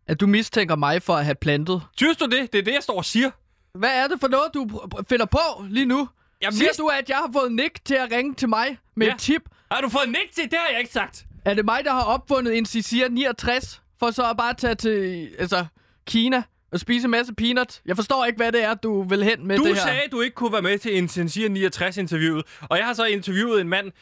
[0.06, 1.82] at du mistænker mig for at have plantet.
[1.96, 2.52] Synes du det?
[2.52, 3.30] Det er det, jeg står og siger.
[3.78, 6.08] Hvad er det for noget, du finder på lige nu?
[6.40, 9.06] Jeg Siger vidste- du, at jeg har fået Nick til at ringe til mig med
[9.06, 9.14] Ja.
[9.14, 9.42] et tip?
[9.72, 10.44] Har du fået nik til?
[10.44, 11.24] Det har jeg ikke sagt.
[11.44, 15.28] Er det mig, der har opfundet en Cicir 69, for så at bare tage til
[15.38, 15.66] altså,
[16.06, 17.82] Kina og spise en masse peanuts?
[17.86, 19.82] Jeg forstår ikke, hvad det er, du vil hen med Du det her.
[19.82, 23.60] sagde, at du ikke kunne være med til Intensir 69-interviewet, og jeg har så interviewet
[23.60, 23.92] en mand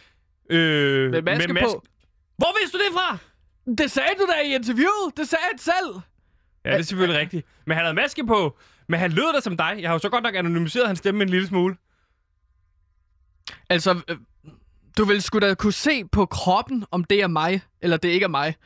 [0.50, 1.82] øh, Med maske på.
[2.38, 3.18] Hvor vidste du det fra?
[3.78, 5.16] Det sagde du da i interviewet.
[5.16, 5.94] Det sagde jeg selv.
[6.64, 7.46] Ja, det er selvfølgelig rigtigt.
[7.66, 9.76] Men han havde maske på, men han lød da som dig.
[9.80, 11.76] Jeg har jo så godt nok anonymiseret hans stemme en lille smule.
[13.70, 14.16] Altså, øh,
[14.98, 18.24] du vil sgu da kunne se på kroppen, om det er mig, eller det ikke
[18.24, 18.56] er mig.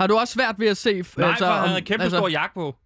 [0.00, 0.92] Har du også svært ved at se...
[0.92, 2.76] Nej, altså, for han havde en kæmpe altså, stor jakke på.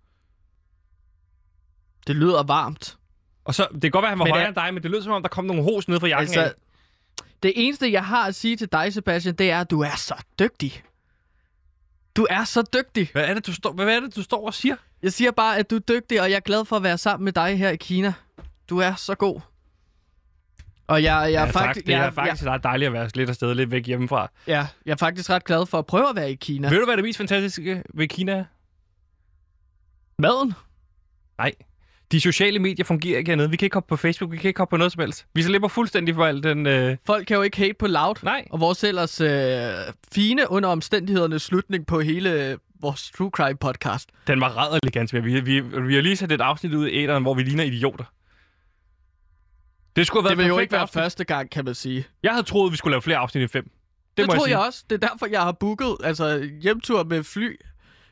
[2.07, 2.99] Det lyder varmt.
[3.45, 4.91] Og så, det kan godt være, han var Men højere det- end dig, men det
[4.91, 6.53] lød som om, der kom nogle hos ned fra jakken Altså, af.
[7.43, 10.15] det eneste, jeg har at sige til dig, Sebastian, det er, at du er så
[10.39, 10.83] dygtig.
[12.17, 13.09] Du er så dygtig.
[13.13, 14.77] Hvad er, det, du står, hvad er det, du står og siger?
[15.03, 17.25] Jeg siger bare, at du er dygtig, og jeg er glad for at være sammen
[17.25, 18.13] med dig her i Kina.
[18.71, 19.41] Du er så god.
[20.87, 21.53] Og jeg, jeg, Ja, er tak.
[21.53, 24.31] faktisk, Det er jeg, faktisk ret dejligt at være lidt afsted, lidt væk hjemmefra.
[24.47, 26.69] ja, jeg er faktisk ret glad for at prøve at være i Kina.
[26.69, 28.45] Ved du, hvad det mest fantastiske ved Kina er?
[30.19, 30.53] Maden?
[31.39, 31.53] Nej.
[32.13, 33.51] De sociale medier fungerer ikke hernede.
[33.51, 35.27] Vi kan ikke hoppe på Facebook, vi kan ikke hoppe på noget som helst.
[35.35, 36.67] Vi slipper fuldstændig for al den...
[36.67, 36.97] Øh...
[37.07, 38.15] Folk kan jo ikke hate på loud.
[38.23, 38.45] Nej.
[38.51, 39.73] Og vores ellers øh,
[40.15, 44.09] fine under omstændighederne slutning på hele øh, vores True Crime podcast.
[44.27, 45.23] Den var rædderlig ganske.
[45.23, 48.05] Vi, vi, vi har lige sat et afsnit ud i æderen, hvor vi ligner idioter.
[49.97, 51.03] Det skulle have Det været vil jo ikke være afsnit.
[51.03, 52.05] første gang, kan man sige.
[52.23, 53.65] Jeg havde troet, vi skulle lave flere afsnit end fem.
[53.65, 53.71] Det,
[54.17, 54.85] Det, tror jeg jeg, også.
[54.91, 57.57] Det er derfor, jeg har booket altså, hjemtur med fly.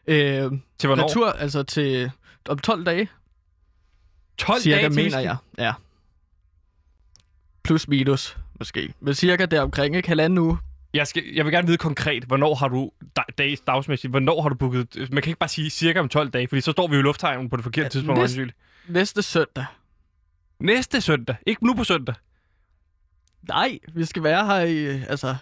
[0.07, 1.05] Øh, Til hvornår?
[1.09, 2.11] retur, altså til
[2.49, 3.09] om 12 dage.
[4.41, 5.37] 12 cirka, dage mener jeg.
[5.59, 5.73] Ja.
[7.63, 8.95] Plus minus, måske.
[9.01, 10.09] Men cirka deromkring, ikke?
[10.09, 10.59] Halvanden uge.
[10.95, 14.49] Jeg, skal, jeg vil gerne vide konkret, hvornår har du dag, dags, dagsmæssigt, hvornår har
[14.49, 14.97] du booket...
[15.13, 17.03] Man kan ikke bare sige cirka om 12 dage, fordi så står vi jo i
[17.03, 18.21] lufthavnen på det forkerte Ja, tidspunkt.
[18.21, 18.53] næste-
[18.89, 19.23] Næste...
[19.23, 19.65] Søndag.
[20.61, 21.37] næste søndag.
[21.47, 22.15] Ikke nu på søndag.
[23.49, 25.37] Nej, vi skal være her i, altså...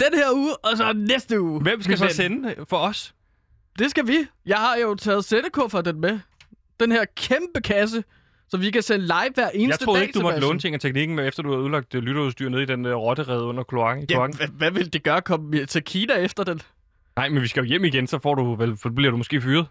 [0.00, 1.60] Den her uge, og så næste uge.
[1.62, 3.14] Hvem skal så sende for os?
[3.78, 4.16] Det skal vi.
[4.46, 6.18] Jeg har jo taget sættekufferten med.
[6.80, 8.04] Den her kæmpe kasse,
[8.48, 10.74] så vi kan sende live hver eneste Jeg troede dag, ikke, du måtte låne ting
[10.74, 14.06] af teknikken, efter du havde udlagt uh, lytterudstyr nede i den uh, rotterede under kloakken.
[14.10, 15.20] Ja, hvad, hvad vil det gøre?
[15.22, 16.60] Komme til Kina efter den?
[17.16, 19.40] Nej, men vi skal jo hjem igen, så får du vel, for bliver du måske
[19.40, 19.66] fyret.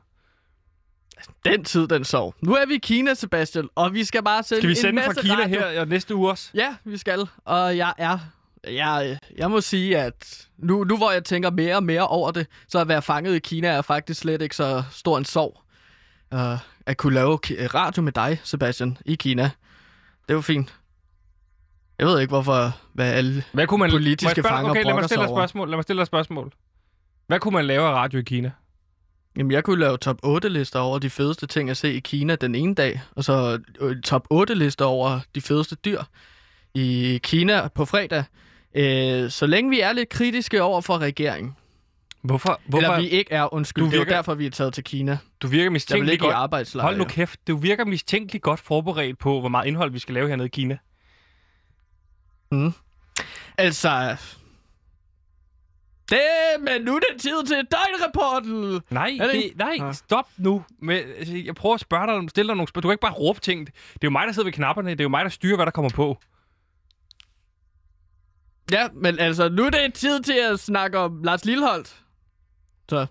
[1.45, 2.35] Den tid, den sov.
[2.41, 5.01] Nu er vi i Kina, Sebastian, og vi skal bare sende Skal vi en sende
[5.01, 5.59] fra masse Kina radio.
[5.59, 6.49] her og næste uge også?
[6.53, 7.27] Ja, vi skal.
[7.45, 8.19] Og jeg er...
[8.67, 12.47] Jeg, jeg må sige, at nu, nu hvor jeg tænker mere og mere over det,
[12.67, 15.61] så at være fanget i Kina er faktisk slet ikke så stor en sorg.
[16.33, 17.37] Uh, at kunne lave
[17.73, 19.51] radio med dig, Sebastian, i Kina.
[20.27, 20.73] Det var fint.
[21.99, 23.43] Jeg ved ikke, hvorfor hvad alle...
[23.53, 25.69] Hvad kunne man, Politiske spørge- fanger okay, lad mig stille dig spørgsmål.
[25.69, 26.53] Lad mig stille dig et spørgsmål.
[27.27, 28.51] Hvad kunne man lave af radio i Kina?
[29.37, 32.35] Jamen, jeg kunne lave top 8 lister over de fedeste ting at se i Kina
[32.35, 36.03] den ene dag, og så øh, top 8 lister over de fedeste dyr
[36.73, 38.23] i Kina på fredag.
[38.75, 41.55] Øh, så længe vi er lidt kritiske over for regeringen.
[42.23, 42.61] Hvorfor?
[42.65, 42.87] Hvorfor?
[42.87, 43.83] Eller vi ikke er, undskyld.
[43.83, 45.17] Du Det er jo virker- derfor, vi er taget til Kina.
[45.41, 46.33] Du virker mistænkeligt godt.
[46.35, 46.85] arbejdslejr.
[46.85, 47.47] Hold nu kæft.
[47.47, 50.77] Du virker mistænkeligt godt forberedt på, hvor meget indhold vi skal lave hernede i Kina.
[53.57, 54.15] Altså,
[56.09, 56.19] Det,
[56.59, 58.81] men nu er det tid til døgnrapporten.
[58.89, 59.93] Nej, Er det nej, Nå.
[59.93, 60.63] stop nu.
[60.79, 62.83] Med, altså, jeg prøver at spørge dig, stille dig nogle spørgsmål.
[62.83, 63.65] Du kan ikke bare råbe ting.
[63.65, 64.89] Det er jo mig, der sidder ved knapperne.
[64.89, 66.17] Det er jo mig, der styrer, hvad der kommer på.
[68.71, 72.02] Ja, men altså, nu er det tid til at snakke om Lars Lilleholdt.
[72.89, 73.05] Så.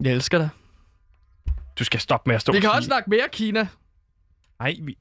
[0.00, 0.48] Jeg elsker dig.
[1.78, 3.68] Du skal stoppe med at stå Vi kan og også snakke mere Kina.
[4.60, 4.96] Nej, vi...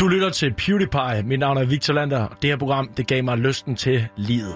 [0.00, 1.22] Du lytter til PewDiePie.
[1.22, 2.28] Mit navn er Victor Lander.
[2.42, 4.54] Det her program, det gav mig lysten til livet.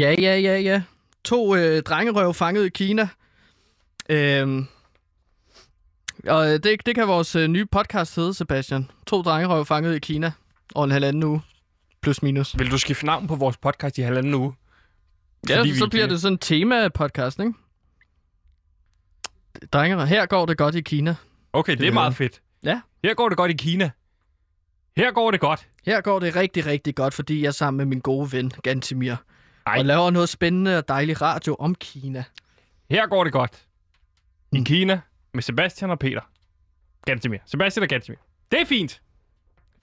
[0.00, 0.82] Ja, ja, ja, ja.
[1.24, 3.08] To øh, drengerøv fanget i Kina.
[4.08, 4.66] Øhm.
[6.28, 8.90] Og øh, det, det kan vores øh, nye podcast hedde, Sebastian.
[9.06, 10.32] To drengerøv fanget i Kina.
[10.74, 11.42] Og en halvanden uge.
[12.02, 12.58] Plus minus.
[12.58, 14.54] Vil du skifte navn på vores podcast i halvanden uge?
[15.48, 17.52] Ja, Fordi så er bliver det sådan en tema-podcast, ikke?
[19.72, 21.16] Drengere, her går det godt i Kina.
[21.52, 22.40] Okay, det, Det er meget fedt.
[22.62, 22.80] Ja.
[23.04, 23.90] Her går det godt i Kina.
[24.96, 25.68] Her går det godt.
[25.86, 29.14] Her går det rigtig, rigtig godt, fordi jeg er sammen med min gode ven, Gantimir.
[29.66, 29.78] Ej.
[29.78, 32.24] Og laver noget spændende og dejlig radio om Kina.
[32.90, 33.62] Her går det godt.
[34.52, 34.64] I Mm.
[34.64, 35.00] Kina
[35.36, 36.20] med Sebastian og Peter.
[37.06, 37.38] Gantemir.
[37.46, 38.18] Sebastian og Gantemir.
[38.52, 39.00] Det er fint.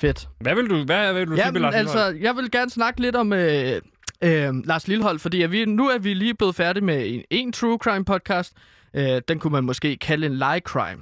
[0.01, 0.29] Fedt.
[0.39, 3.01] Hvad vil du, hvad vil du sige, Ja, med Lars altså, jeg vil gerne snakke
[3.01, 3.81] lidt om øh,
[4.21, 7.51] øh, Lars Lillehold, fordi at vi, nu er vi lige blevet færdige med en, en
[7.51, 8.53] true crime podcast.
[8.93, 11.01] Øh, den kunne man måske kalde en lie crime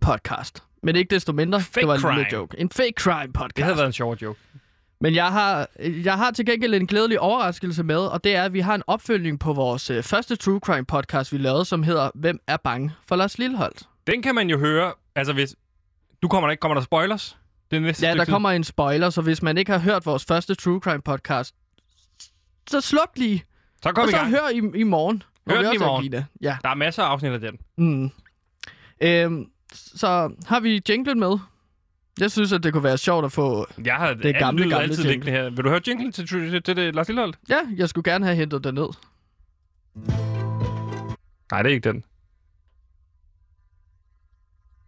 [0.00, 0.62] podcast.
[0.82, 2.60] Men ikke desto mindre, Fake det var en lille joke.
[2.60, 3.56] En fake crime podcast.
[3.56, 4.40] Det havde været en sjov joke.
[5.00, 8.52] Men jeg har, jeg har til gengæld en glædelig overraskelse med, og det er, at
[8.52, 12.10] vi har en opfølgning på vores øh, første True Crime podcast, vi lavede, som hedder
[12.14, 13.82] Hvem er bange for Lars Lilleholdt?
[14.06, 15.56] Den kan man jo høre, altså hvis...
[16.22, 17.38] Du kommer der ikke, kommer der spoilers?
[17.70, 18.32] Det næste Ja, der tid?
[18.32, 21.54] kommer en spoiler, så hvis man ikke har hørt vores første True Crime podcast,
[22.70, 23.44] så sluk lige,
[23.82, 24.30] Så kom og i så gang.
[24.30, 25.22] hør i, i morgen.
[25.50, 26.14] Hør den i morgen.
[26.42, 26.56] Ja.
[26.62, 27.58] Der er masser af afsnit af den.
[27.78, 28.10] Mm.
[29.00, 31.38] Øhm, så har vi jinglen med.
[32.20, 33.66] Jeg synes, at det kunne være sjovt at få...
[33.84, 35.12] Jeg har Det gamle, gamle altid jingle.
[35.12, 35.50] liggende her.
[35.50, 37.38] Vil du høre jinglen til, til, til, det, Lars Lilleholdt?
[37.48, 38.88] Ja, jeg skulle gerne have hentet den ned.
[41.52, 42.04] Nej, det er ikke den.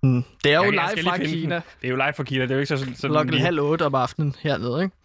[0.03, 0.25] Mm.
[0.45, 1.41] Det er jo Jeg- jeg live lige fra finde den.
[1.41, 1.55] Kina.
[1.55, 2.87] Det er jo live fra Kina, det er jo ikke så...
[2.97, 4.97] så Klokken halv otte om aftenen hernede, ikke?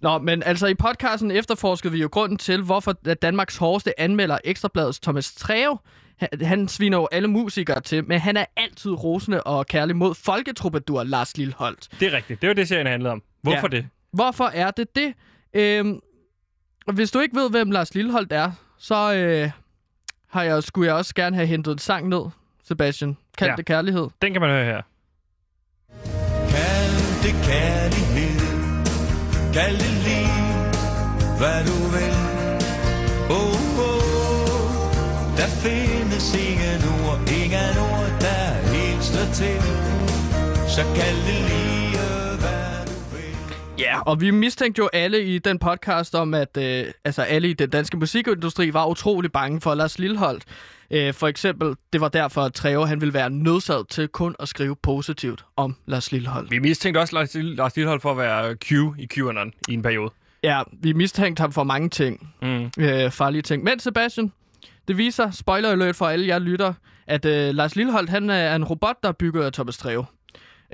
[0.00, 5.00] Nå, men altså i podcasten efterforskede vi jo grunden til, hvorfor Danmarks hårdeste anmelder Ekstrabladets
[5.00, 5.78] Thomas Treve,
[6.20, 10.14] han, han sviner jo alle musikere til, men han er altid rosende og kærlig mod
[10.14, 11.88] folketroubadour Lars Lilleholdt.
[12.00, 12.40] Det er rigtigt.
[12.42, 13.22] Det var det, serien handlede om.
[13.42, 13.76] Hvorfor Ja.
[13.76, 13.86] det?
[14.12, 15.14] Hvorfor er det det?
[15.54, 16.00] Øhm,
[16.86, 19.50] og hvis du ikke ved, hvem Lars Lilleholdt er, så øh,
[20.30, 22.22] har jeg, skulle jeg også gerne have hentet en sang ned,
[22.64, 23.16] Sebastian.
[23.38, 23.56] Kald Ja.
[23.56, 24.08] det kærlighed.
[24.22, 24.82] Den kan man høre her.
[26.50, 28.40] Kald det kærlighed,
[29.54, 30.32] kald det liv,
[31.38, 32.27] hvad du vil.
[36.18, 39.60] Findes ingen ord, ingen ord, der helt står til.
[40.68, 41.98] Så kald det lige,
[42.42, 43.78] hvad du vil.
[43.78, 47.52] Ja, og vi mistænkte jo alle i den podcast om, at øh, altså alle i
[47.52, 50.44] den danske musikindustri var utrolig bange for Lars Lilleholdt.
[50.90, 54.48] Øh, for eksempel, det var derfor, at Treve han ville være nødsaget til kun at
[54.48, 56.50] skrive positivt om Lars Lilleholdt.
[56.50, 60.10] Vi mistænkte også Lars, Lars Lillehold for at være Q i QAnon i en periode.
[60.42, 62.30] Ja, vi mistænkte ham for mange ting.
[62.42, 62.70] Mm.
[62.78, 63.64] øh, farlige ting.
[63.64, 64.32] Men Sebastian,
[64.88, 66.72] det viser, spoiler alert for alle jer lytter,
[67.06, 70.06] at øh, Lars Lilleholdt, han er en robot, der er bygget af Thomas Treve.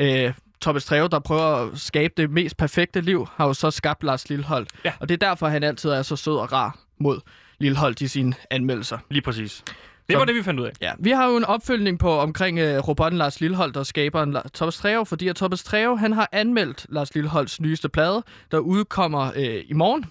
[0.00, 4.02] Øh, Thomas Treve, der prøver at skabe det mest perfekte liv, har jo så skabt
[4.04, 4.70] Lars Lilleholdt.
[4.84, 4.92] Ja.
[5.00, 7.20] Og det er derfor, han altid er så sød og rar mod
[7.58, 8.98] Lilleholdt i sine anmeldelser.
[9.10, 9.62] Lige præcis.
[9.66, 10.72] Det Så- var det, vi fandt ud af.
[10.80, 14.48] Ja, vi har jo en opfølgning på omkring øh, robotten Lars Lilleholdt og skaberen La-
[14.54, 19.32] Thomas Treve, fordi at Thomas Treve, han har anmeldt Lars Lilleholds nyeste plade, der udkommer
[19.36, 20.04] øh, i morgen.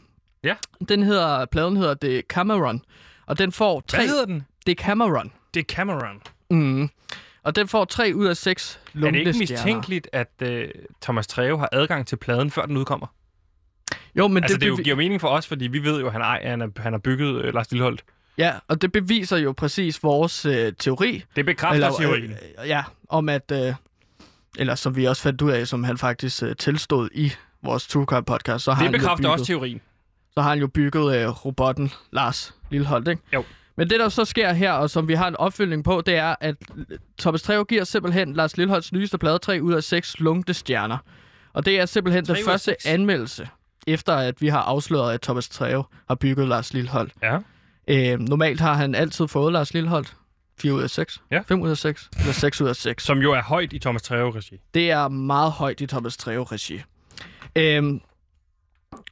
[0.44, 0.56] Ja.
[0.90, 2.82] Den hedder, pladen hedder The Cameron,
[3.26, 3.98] og den får tre...
[3.98, 4.46] Hvad hedder den?
[4.66, 5.32] The Cameron.
[5.54, 6.22] Det er Cameron.
[6.50, 6.90] Mm.
[7.44, 10.70] Og den får 3 ud af 6 Er det ikke mistænkeligt, at øh,
[11.02, 13.08] Thomas Treve har adgang til pladen, før den udkommer?
[14.16, 16.06] Jo, men Altså, det, det, det bevi- giver mening for os, fordi vi ved jo,
[16.08, 18.04] at han, ej, han, er, han har bygget øh, Lars Lilleholdt.
[18.38, 21.24] Ja, og det beviser jo præcis vores øh, teori.
[21.36, 22.32] Det bekræfter teorien.
[22.62, 23.52] øh, ja, om at...
[23.52, 23.74] Øh,
[24.58, 27.34] eller som vi også fandt ud af, som han faktisk øh, tilstod i
[27.64, 29.82] vores True Crime podcast, så har, det jo bekræfter også teorien.
[30.38, 33.22] Så har han jo bygget øh, robotten Lars Lilleholdt, ikke?
[33.34, 33.44] Jo.
[33.78, 36.36] Men det, der så sker her, og som vi har en opfølgning på, det er,
[36.42, 36.56] at
[37.20, 40.98] Thomas Treve giver simpelthen Lars Lilleholds nyeste plade 3 ud af 6 lunkne stjerner.
[41.54, 42.86] Og det er simpelthen den første seks?
[42.86, 43.50] anmeldelse,
[43.88, 47.14] efter at vi har afsløret, at Thomas Treve har bygget Lars Lilleholdt.
[47.24, 47.38] Ja.
[47.88, 50.16] Øh, normalt har han altid fået Lars Lilleholdt
[50.60, 51.42] 4 ud af 6, Ja.
[51.48, 53.04] 5 ud af 6, eller 6 ud af 6.
[53.04, 54.60] Som jo er højt i Thomas Treve-regi.
[54.74, 56.82] Det er meget højt i Thomas Treve-regi.
[57.56, 58.02] Øhm,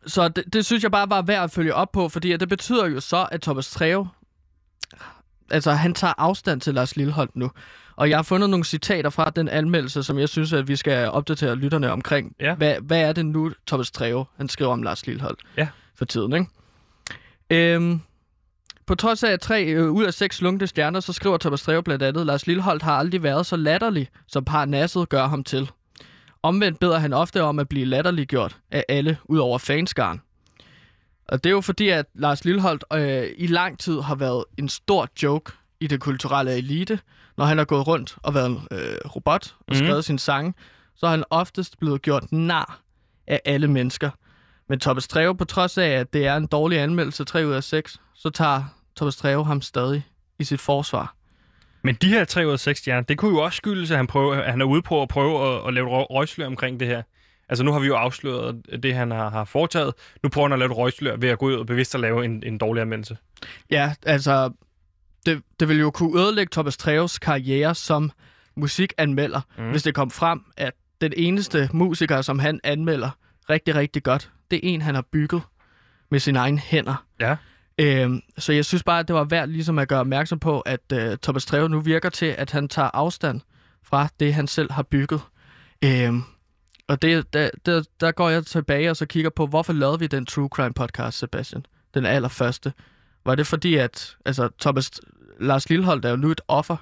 [0.08, 2.88] så det, det synes jeg bare var værd at følge op på, fordi det betyder
[2.88, 4.10] jo så, at Thomas Treve,
[5.52, 7.52] altså han tager afstand til Lars Lilleholdt nu.
[7.96, 11.10] Og jeg har fundet nogle citater fra den anmeldelse, som jeg synes, at vi skal
[11.10, 12.36] opdatere lytterne omkring.
[12.40, 12.56] Ja.
[12.56, 15.68] Hvad, hvad er det nu, Thomas Treve, han skriver om Lars Lillehold Ja.
[15.96, 16.46] for tiden, ikke?
[17.50, 18.02] Øhm,
[18.86, 22.04] på trods af tre øh, ud af seks lunkne stjerner, så skriver Thomas Treve blandt
[22.04, 25.72] andet, Lars Lilleholdt har aldrig været så latterlig, som Parnasset gør ham til.
[26.44, 30.22] Omvendt beder han ofte om at blive latterliggjort af alle, ud over fanskaren.
[31.28, 34.70] Og det er jo fordi, at Lars Lilleholdt øh, i lang tid har været en
[34.70, 37.00] stor joke i det kulturelle elite.
[37.38, 39.76] Når han har gået rundt og været en øh, robot og Mhm.
[39.76, 40.56] skrevet sin sang,
[40.96, 42.80] så er han oftest blevet gjort nar
[43.28, 44.10] af alle mennesker.
[44.70, 47.64] Men Thomas Treve, på trods af, at det er en dårlig anmeldelse, 3 ud af
[47.64, 48.64] 6, så tager
[48.96, 50.06] Thomas Treve ham stadig
[50.40, 51.16] i sit forsvar.
[51.84, 54.08] Men de her 3 ud af 6 stjerner, det kunne jo også skyldes, at han,
[54.08, 57.02] prøver, at han er ude på at prøve at, at lave røgslør omkring det her.
[57.50, 59.94] Altså nu har vi jo afsløret det, han har, har foretaget.
[60.24, 62.26] Nu prøver han at lave et røgslør ved at gå ud og bevidst at lave
[62.26, 63.18] en, en dårlig anmeldelse.
[63.72, 64.52] Ja, altså,
[65.26, 68.12] det, det ville jo kunne ødelægge Thomas Treves karriere som
[68.56, 69.70] musikanmelder, mm.
[69.70, 73.10] hvis det kom frem, at den eneste musiker, som han anmelder
[73.50, 75.42] rigtig, rigtig godt, det er en, han har bygget
[76.12, 77.06] med sine egne hænder.
[77.20, 77.36] Ja.
[77.82, 80.80] Øhm, så jeg synes bare, at det var værd ligesom at gøre opmærksom på, at
[80.94, 83.42] øh, Thomas Treve nu virker til, at han tager afstand
[83.84, 85.22] fra det, han selv har bygget.
[85.84, 86.24] Øhm,
[86.88, 90.08] og det, der, der, der går jeg tilbage og så kigger på, hvorfor lavede vi
[90.08, 91.66] den True Crime podcast, Sebastian?
[91.94, 92.74] Den allerførste.
[93.26, 94.92] Var det fordi, at altså, Thomas,
[95.40, 96.78] Lars Lilleholdt er jo nu et offer?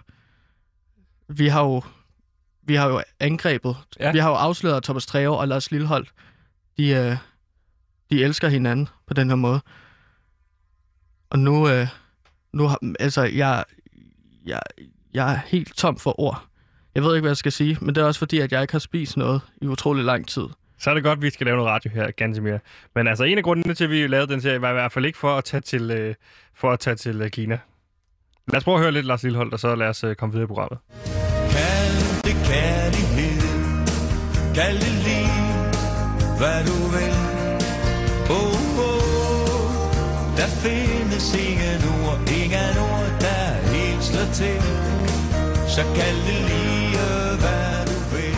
[1.27, 1.81] Vi har jo,
[2.63, 4.11] vi har jo angrebet, Ja.
[4.11, 6.09] vi har jo afsløret Thomas Treve og Lars Lilleholdt.
[6.77, 7.17] De, øh,
[8.09, 9.61] de elsker hinanden på den her måde.
[11.29, 11.87] Og nu, øh,
[12.53, 13.63] nu har, altså, jeg,
[14.45, 14.61] jeg,
[15.13, 16.45] jeg er helt tom for ord.
[16.95, 18.73] Jeg ved ikke, hvad jeg skal sige, men det er også fordi, at jeg ikke
[18.73, 20.45] har spist noget i utrolig lang tid.
[20.79, 22.59] Så er det godt, at vi skal lave noget radio her, ganske mere.
[22.95, 25.05] Men altså, en af grundene til, at vi lavede den serie, var i hvert fald
[25.05, 26.15] ikke for at tage til, øh,
[26.55, 27.59] for at tage til øh, Kina.
[28.47, 30.43] Lad os prøve at høre lidt Lars Lilleholdt, og så lad os øh, komme videre
[30.43, 30.79] i programmet.
[31.51, 33.41] Kald det kærlighed
[34.55, 35.31] Kald det liv
[36.39, 37.15] Hvad du vil
[38.29, 38.99] oh, oh.
[40.37, 40.88] Der findes
[41.47, 44.57] ingen ord Ingen ord der helt slår til
[45.75, 46.97] Så kald det lige
[47.43, 48.35] hvad du vil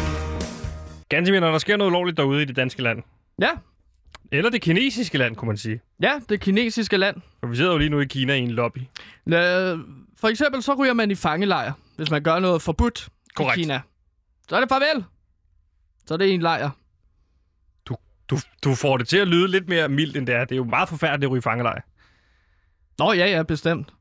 [1.09, 3.03] Ganske mere, når der sker noget lovligt derude i det danske land.
[3.41, 3.49] Ja,
[4.31, 5.81] Eller det kinesiske land, kunne man sige.
[6.01, 7.15] ja, det kinesiske land.
[7.39, 8.77] For vi sidder jo lige nu i Kina i en lobby.
[8.77, 8.83] Øh,
[10.17, 13.57] For eksempel så ryger man i fangelejr, hvis man gør noget forbudt Korrekt.
[13.57, 13.81] i Kina.
[14.49, 15.03] Så er det farvel.
[16.07, 16.69] Så er det en lejr.
[17.85, 17.95] Du,
[18.29, 20.39] du, du får det til at lyde lidt mere mildt, end det er.
[20.45, 21.81] Det er jo meget forfærdeligt at ryge i fangelejr.
[23.01, 23.93] Nå ja, ja, bestemt.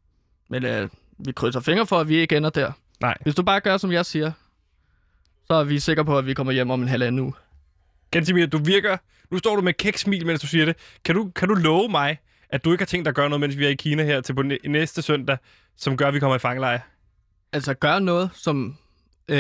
[0.49, 2.73] Men øh, vi krydser fingre for, at vi ikke ender der.
[3.01, 3.15] Nej.
[3.21, 4.33] Hvis du bare gør, som jeg siger,
[5.47, 7.33] så er vi sikre på, at vi kommer hjem om en halvanden uge.
[8.11, 8.97] Gansimir, du virker...
[9.31, 10.77] Nu står du med kæksmil, mens du siger det.
[11.05, 13.41] Kan du, kan du love mig, at du ikke har tænkt dig at gøre noget,
[13.41, 15.39] mens vi er i Kina her til på næ- næste søndag,
[15.77, 16.79] som gør, at vi kommer i fangelejr?
[17.53, 18.77] Altså, gør noget, som...
[19.29, 19.39] Øh,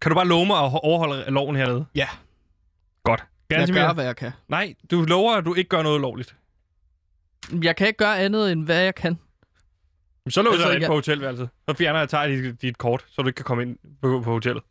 [0.00, 1.84] Kan du bare love mig at ho- overholde loven hernede?
[1.94, 2.08] ja,
[3.04, 3.24] Godt.
[3.50, 4.32] jeg Gansimir, gør, hvad jeg kan.
[4.48, 6.36] nej, du lover, at du ikke gør noget lovligt.
[7.62, 9.18] Jeg kan ikke gøre andet, end hvad jeg kan.
[10.28, 11.48] Så låser Altså, jeg ind jeg- på hotelværelset.
[11.68, 14.30] Så fjerner jeg tager dit, dit kort, så du ikke kan komme ind på, på
[14.32, 14.62] hotellet.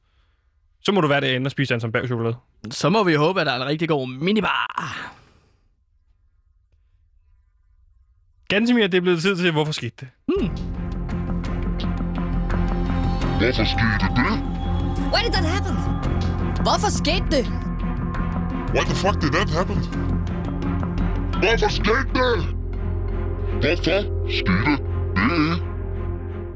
[0.81, 2.35] Så må du være derinde og spise en som chokolade.
[2.71, 5.13] Så må vi håbe, at der er en rigtig god minibar.
[8.49, 10.07] Gansimir, det er blevet tid til, hvorfor skete det?
[13.37, 14.31] Hvorfor skete det?
[15.13, 15.75] Why did that happen?
[16.63, 17.45] Hvorfor skete det?
[18.75, 19.77] Why the fuck did that happen?
[21.41, 22.56] Hvorfor skete det?
[23.61, 25.61] Hvorfor skete det?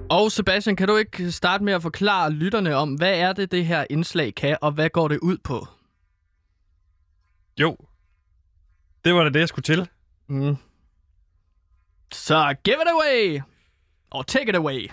[0.09, 3.65] Og Sebastian, kan du ikke starte med at forklare lytterne om, hvad er det, det
[3.65, 5.67] her indslag kan, og hvad går det ud på?
[7.59, 7.77] Jo.
[9.05, 9.89] Det var da det, jeg skulle til.
[10.27, 10.55] Mm.
[12.11, 13.41] Så give it away!
[14.09, 14.89] Og take it away.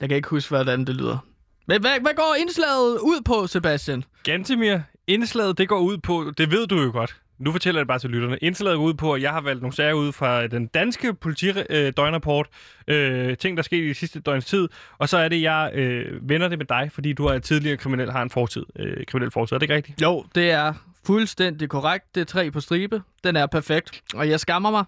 [0.00, 1.18] Jeg kan ikke huske, hvordan det lyder.
[1.66, 4.04] Men hvad, hvad går indslaget ud på, Sebastian?
[4.22, 7.20] Gantimir, indslaget det går ud på, det ved du jo godt.
[7.38, 8.38] Nu fortæller jeg det bare til lytterne.
[8.42, 12.48] Indslaget går ud på, at jeg har valgt nogle sager ud fra den danske politidøgnrapport.
[12.88, 14.68] Øh, ting, der skete i de sidste døgns tid.
[14.98, 18.10] Og så er det, jeg øh, vender det med dig, fordi du er tidligere kriminel,
[18.10, 18.64] har en fortid.
[18.78, 19.54] Øh, kriminel fortid.
[19.54, 20.02] Er det ikke rigtigt?
[20.02, 20.72] Jo, det er
[21.06, 22.14] fuldstændig korrekt.
[22.14, 23.02] Det er tre på stribe.
[23.24, 24.02] Den er perfekt.
[24.14, 24.84] Og jeg skammer mig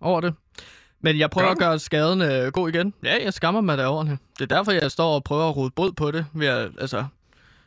[0.00, 0.34] over det.
[1.00, 2.94] Men jeg prøver Gør at gøre skaden øh, god igen.
[3.04, 4.18] Ja, jeg skammer mig derovre.
[4.38, 6.26] Det er derfor, jeg står og prøver at rode bod på det.
[6.34, 7.04] Ved at altså,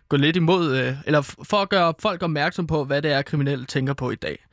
[0.09, 0.77] gå lidt imod...
[0.77, 4.15] Øh, eller for at gøre folk opmærksom på, hvad det er, kriminelle tænker på i
[4.15, 4.45] dag.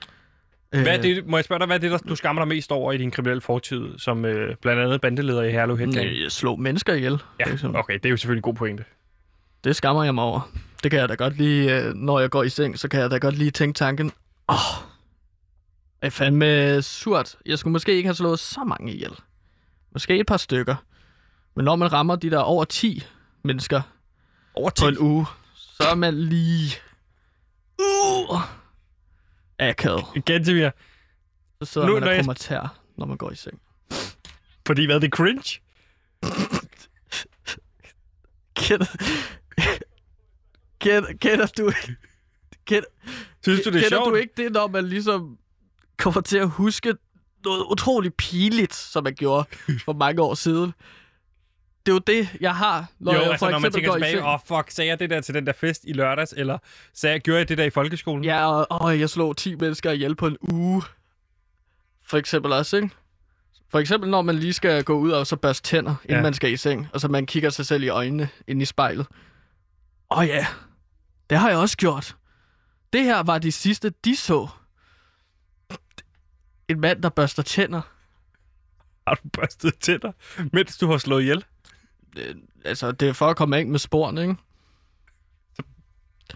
[0.71, 2.73] Hvad er det, må jeg spørge dig, hvad er det, der, du skammer dig mest
[2.73, 6.07] over i din kriminelle fortid, som øh, blandt andet bandeleder i Herlev Headgang?
[6.07, 7.23] Øh, Jeg slog mennesker ihjel.
[7.41, 7.45] Ja,
[7.75, 8.85] okay, det er jo selvfølgelig en god pointe.
[9.65, 10.51] Det skammer jeg mig over.
[10.83, 13.11] Det kan jeg da godt lige, øh, når jeg går i seng, så kan jeg
[13.11, 14.13] da godt lige tænke tanken,
[14.49, 14.85] åh, oh,
[16.03, 17.37] er fandme surt.
[17.47, 19.13] Jeg skulle måske ikke have slået så mange ihjel.
[19.93, 20.77] Måske et par stykker.
[21.57, 23.03] Men når man rammer de der over 10
[23.45, 23.81] mennesker
[24.55, 25.27] Over på en uge,
[25.83, 26.77] så er man lige...
[27.79, 28.41] Uh,
[29.59, 30.05] akavet.
[30.25, 30.71] Gantemir.
[31.63, 33.61] Så sidder Nu, man og jeg- kommer tær, når man går i seng.
[34.67, 35.61] Fordi hvad, det er cringe?
[38.57, 38.87] Kender,
[40.81, 41.97] kender, kender du ikke...
[42.67, 42.89] Kender,
[43.43, 44.11] Synes du, det er kender sjovt?
[44.11, 45.39] du ikke det, når man ligesom
[45.99, 46.95] kommer til at huske
[47.45, 49.45] noget utroligt pinligt, som man gjorde
[49.85, 50.73] for mange år siden?
[51.87, 54.23] Det er jo det, jeg har, når jo, jeg altså for når man tænker tilbage,
[54.25, 56.59] åh oh, fuck, sagde jeg det der til den der fest i lørdags, eller
[56.95, 58.25] sagde jeg, gjorde jeg det der i folkeskolen?
[58.25, 60.83] Ja, og åh, jeg slog 10 mennesker ihjel på en uge.
[62.07, 62.91] For eksempel også, ikke?
[63.71, 66.23] For eksempel, når man lige skal gå ud og så børste tænder, inden Ja.
[66.23, 69.07] man skal i seng, og så man kigger sig selv i øjnene ind i spejlet.
[70.11, 70.47] Åh oh, ja,
[71.31, 72.17] det har jeg også gjort.
[72.93, 74.49] Det her var de sidste, de så.
[76.69, 77.81] En mand, der børster tænder.
[79.07, 80.13] Har du børstet tænder,
[80.53, 81.45] mens du har slået ihjel?
[82.17, 82.35] Øh,
[82.65, 84.35] altså, det er for at komme af med sporene, ikke?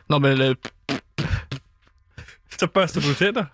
[0.09, 0.41] Når man...
[0.41, 0.55] Øh,
[2.59, 3.45] Så børster du tænder?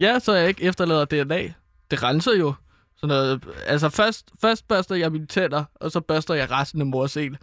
[0.00, 1.52] Ja, så jeg ikke efterlader DNA.
[1.90, 2.54] Det renser jo.
[2.96, 6.86] Sådan noget, altså først, først børster jeg mine tænder, og så børster jeg resten af
[6.86, 7.38] mors el.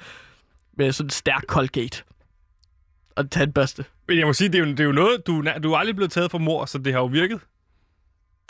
[0.77, 2.03] Med sådan en stærk Colgate.
[3.15, 3.85] Og en tandbørste.
[4.07, 5.95] Men jeg må sige, det er jo, det er jo noget, du, du er aldrig
[5.95, 7.39] blevet taget for mor, så det har jo virket.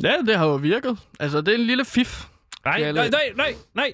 [0.03, 0.99] Ja, det har jo virket.
[1.19, 2.25] Altså, det er en lille fif.
[2.65, 3.93] Nej, nej, nej, nej, nej.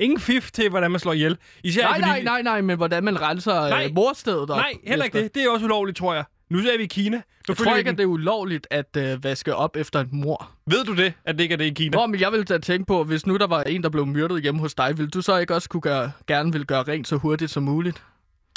[0.00, 1.36] Ingen fif til, hvordan man slår ihjel.
[1.64, 3.68] Især Nej, fordi, nej, nej, nej, men hvordan man renser Nej.
[3.70, 3.90] nej.
[3.94, 4.48] morstedet op.
[4.48, 5.34] Nej, heller ikke det.
[5.34, 6.24] Det er også ulovligt, tror jeg.
[6.50, 7.16] Nu er vi i Kina.
[7.16, 7.94] Nu Jeg tror ikke, den.
[7.94, 10.50] at det er ulovligt at øh, vaske op efter en mor.
[10.66, 11.96] Ved du det, at det ikke er det i Kina?
[11.98, 14.42] Nå, men jeg ville da tænke på, hvis nu der var en, der blev myrdet
[14.42, 17.16] hjemme hos dig, ville du så ikke også kunne gøre, gerne vil gøre rent så
[17.16, 18.02] hurtigt som muligt?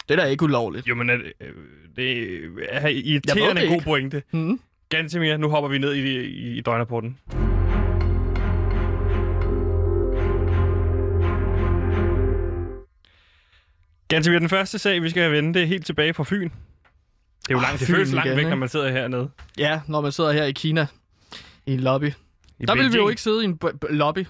[0.09, 0.87] Det er da ikke ulovligt.
[0.87, 1.47] Jo, men er det, øh,
[1.95, 2.37] det
[2.69, 3.83] er irriterende det god ikke.
[3.85, 4.23] pointe.
[4.31, 4.59] Mm.
[4.89, 5.37] Ganske mere.
[5.37, 7.17] Nu hopper vi ned i, i, i døgnrapporten.
[14.13, 14.39] Ganske mere.
[14.39, 16.49] Den første sag, vi skal vende, det er helt tilbage fra Fyn.
[16.49, 16.49] Det
[17.49, 19.29] er jo Ah, langt, det føles langt igen, væk, når man sidder hernede.
[19.57, 20.87] Ja, når man sidder her i Kina
[21.65, 22.11] i en lobby.
[22.59, 23.59] I Der ville vi jo ikke sidde i en
[23.89, 24.25] lobby,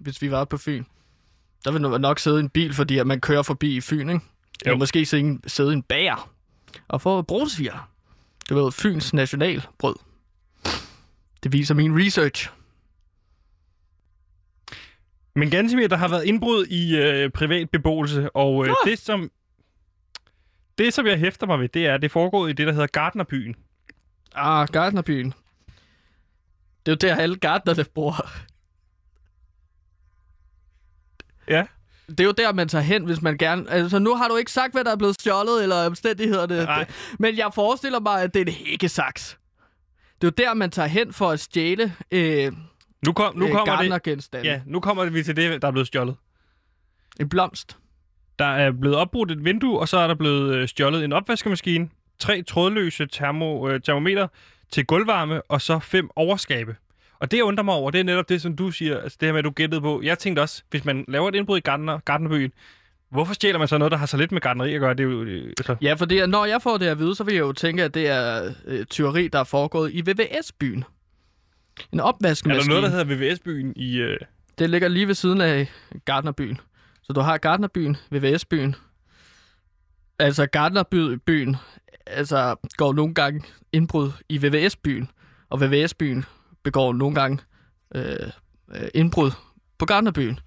[0.00, 0.84] hvis vi var på Fyn.
[1.64, 4.08] Der ville man nok sidde i en bil, fordi at man kører forbi i Fyn,
[4.08, 4.20] ikke?
[4.60, 4.76] Eller Jo.
[4.78, 6.30] måske sidde i en, sidde i en bager
[6.88, 7.90] og få brugsviger.
[8.48, 9.94] Det var Fyns nationalbrød.
[11.42, 12.50] Det viser min research.
[15.36, 19.30] Men ganske mere, der har været indbrud i øh, privat beboelse, og øh, det som...
[20.78, 22.86] Det, som jeg hæfter mig ved, det er, at det foregår i det, der hedder
[22.86, 23.56] Gardnerbyen.
[24.34, 25.34] Ah, Gardnerbyen.
[26.86, 28.28] Det er jo der, alle gardnerne bor.
[31.48, 31.66] Ja.
[32.08, 33.70] Det er jo der, man tager hen, hvis man gerne...
[33.70, 36.64] Altså, nu har du ikke sagt, hvad der er blevet stjålet, eller omstændighederne.
[36.64, 36.86] Nej.
[37.18, 39.38] Men jeg forestiller mig, at det er en hækkesaks.
[40.20, 42.52] Det er jo der, man tager hen for at stjæle øh,
[43.06, 44.44] Nu, kom, nu øh, kommer det...
[44.44, 46.16] Ja, nu kommer vi til det, der er blevet stjålet.
[47.20, 47.76] En blomst.
[48.38, 51.88] Der er blevet opbrudt et vindue, og så er der blevet øh, stjålet en opvaskemaskine,
[52.18, 54.28] tre trådløse termo, øh, termometer
[54.70, 56.76] til gulvvarme, og så fem overskabe.
[57.20, 59.26] Og det, jeg undrer mig over, det er netop det, som du siger, altså det
[59.26, 60.00] her med, at du gættede på.
[60.02, 62.52] Jeg tænkte også, hvis man laver et indbrud i Gardner, Gardnerbyen,
[63.10, 64.94] hvorfor stjæler man så noget, der har så lidt med gardneri at gøre?
[64.94, 67.24] Det er jo, øh, altså, Ja, for det når jeg får det at vide, så
[67.24, 70.84] vil jeg jo tænke, at det er øh, tyveri, der er foregået i VVS-byen.
[71.92, 72.74] En er opvaskemaskine.
[72.74, 73.98] der noget, der hedder VVS-byen i...
[73.98, 74.18] Øh,
[74.58, 75.70] Det ligger lige ved siden af
[76.04, 76.60] Gardnerbyen.
[77.02, 78.74] Så du har Gardnerbyen, VVS-byen.
[80.18, 81.56] Altså Gardnerbyen
[82.06, 85.10] altså, går nogle gange indbrud i VVS-byen.
[85.50, 86.24] Og VVS-byen
[86.62, 87.38] begår nogle gange
[87.94, 88.02] øh,
[88.74, 89.30] øh, indbrud
[89.78, 90.40] på Gardnerbyen.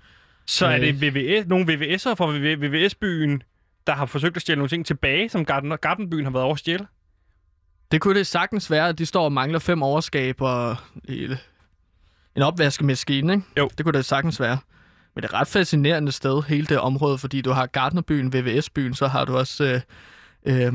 [0.45, 0.81] så er Øh.
[0.81, 2.25] det VVS, nogle VVS'ere fra
[2.67, 3.43] VVS-byen,
[3.87, 6.59] der har forsøgt at stjæle nogle ting tilbage, som Garden, Gardenbyen har været over at
[6.59, 6.87] stjæle?
[7.91, 11.27] Det kunne det sagtens være, at de står og mangler fem overskaber i
[12.35, 13.45] en opvaskemaskine, ikke?
[13.57, 13.69] Jo.
[13.77, 14.57] Det kunne det sagtens være.
[15.15, 18.93] Men det er et ret fascinerende sted, hele det område, fordi du har Gardnerbyen, VVS-byen,
[18.93, 19.81] så har du også
[20.45, 20.73] øh, øh,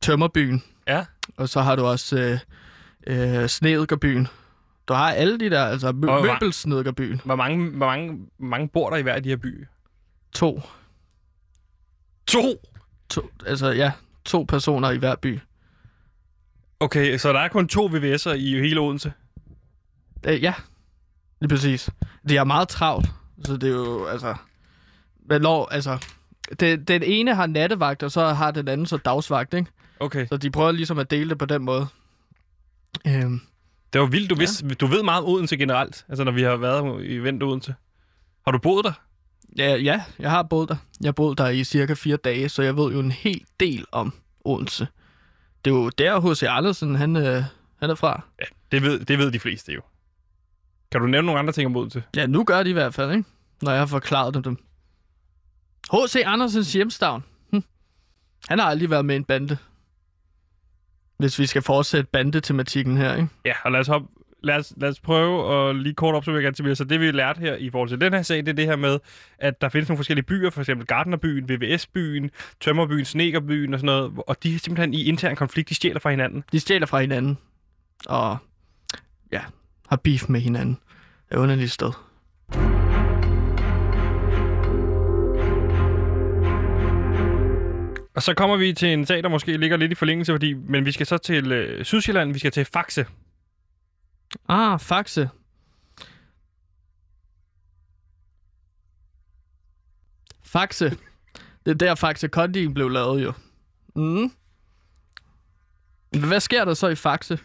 [0.00, 1.04] Tømmerbyen, Ja.
[1.36, 2.38] og så har du også
[3.06, 4.28] øh, øh, Snedkerbyen.
[4.88, 7.20] Du har alle de der, altså mø- Og Møbelsnedkerbyen.
[7.24, 9.66] Hvor mange, hvor, mange, hvor mange bor der i hver af de her byer?
[10.32, 10.62] To.
[12.26, 12.40] To!
[13.08, 13.30] to.
[13.46, 13.92] Altså ja,
[14.24, 15.40] to personer i hver by.
[16.84, 19.12] Okay, så der er kun to VVS'er i hele Odense?
[20.26, 20.54] Øh, ja,
[21.40, 21.90] lige præcis.
[22.28, 23.06] Det er meget travlt,
[23.44, 24.34] så det er jo, altså...
[25.28, 26.06] Men lov, altså...
[26.60, 29.70] Det, den ene har nattevagt, og så har den anden så dagsvagt, ikke?
[30.00, 30.26] Okay.
[30.26, 31.86] Så de prøver ligesom at dele det på den måde.
[33.06, 33.40] Øhm,
[33.92, 36.56] Det var vildt, du, vidste, du ved meget om Odense generelt, altså når vi har
[36.56, 37.74] været i Vent Odense.
[38.44, 38.92] Har du boet der?
[39.58, 40.76] ja, ja, jeg har boet der.
[41.00, 43.84] Jeg har boet der i cirka fire dage, så jeg ved jo en hel del
[43.92, 44.12] om
[44.44, 44.86] Odense.
[45.64, 46.42] Det er jo der, H.C.
[46.42, 47.42] Andersen, han, øh,
[47.80, 48.22] han er fra.
[48.40, 49.80] Ja, det ved, det ved de fleste jo.
[50.92, 52.02] Kan du nævne nogle andre ting om Odense?
[52.16, 53.24] Ja, nu gør de i hvert fald, ikke?
[53.62, 54.58] Når jeg har forklaret dem dem.
[55.92, 56.22] H.C.
[56.26, 57.24] Andersens hjemstavn.
[57.50, 57.64] Hm.
[58.48, 59.58] Han har aldrig været med i en bande.
[61.16, 63.28] Hvis vi skal fortsætte bandetematikken her, ikke?
[63.44, 64.08] Ja, og lad os, hoppe,
[64.44, 67.38] lad os, lad os prøve at lige kort opsummere ganske Så det, vi har lært
[67.38, 68.98] her i forhold til den her sag, det er det her med,
[69.38, 72.30] at der findes nogle forskellige byer, for eksempel Gardnerbyen, VVS-byen,
[72.60, 76.10] Tømmerbyen, Snekerbyen og sådan noget, og de er simpelthen i intern konflikt, de stjæler fra
[76.10, 76.44] hinanden.
[76.52, 77.38] De stjæler fra hinanden.
[78.06, 78.36] Og
[79.32, 79.40] ja,
[79.88, 80.78] har beef med hinanden.
[81.28, 81.90] Det er underligt sted.
[88.14, 90.86] Og så kommer vi til en sag, der måske ligger lidt i forlængelse, fordi, men
[90.86, 93.06] vi skal så til øh, Sydsjælland, vi skal til Faxe.
[94.48, 95.28] Ah, Faxe.
[100.42, 100.90] Faxe.
[101.66, 103.32] Det er der Faxe Kondi blev lavet jo.
[103.96, 104.30] Mm.
[106.28, 107.38] Hvad sker der så i Faxe?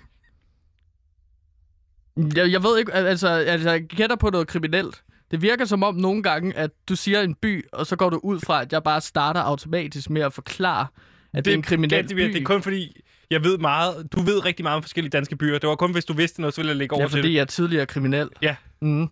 [2.36, 5.04] Jeg, jeg ved ikke, al- altså, altså jeg gætter på noget kriminelt.
[5.32, 8.20] Det virker som om nogle gange, at du siger en by, og så går du
[8.24, 10.88] ud fra, at jeg bare starter automatisk med at forklare,
[11.34, 12.16] at det, det er en kriminel vildt.
[12.16, 12.22] by.
[12.34, 13.02] Det er kun fordi,
[13.32, 15.58] jeg ved meget, du ved rigtig meget om forskellige danske byer.
[15.60, 17.28] Det var kun, hvis du vidste noget, så ville jeg lægge over Ja, til fordi
[17.28, 17.34] det.
[17.34, 18.30] jeg er tidligere kriminel.
[18.42, 18.56] Ja.
[18.82, 19.10] Mm.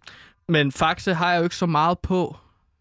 [0.50, 2.38] Men Faxe har jeg jo ikke så meget på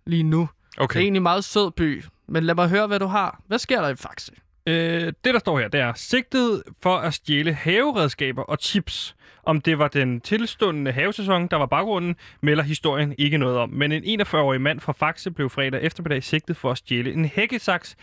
[0.07, 0.41] lige nu.
[0.41, 0.97] Det Okay.
[0.97, 2.05] er egentlig en meget sød by.
[2.28, 3.41] Men lad mig høre, hvad du har.
[3.47, 4.32] Hvad sker der i Faxe?
[4.68, 9.16] Øh, det, der står her, det er sigtet for at stjæle haveredskaber og chips.
[9.43, 13.70] Om det var den tilstundende havesæson, der var baggrunden, melder historien ikke noget om.
[13.70, 17.97] Men en 41-årig mand fra Faxe blev fredag eftermiddag sigtet for at stjæle en hækkesaks,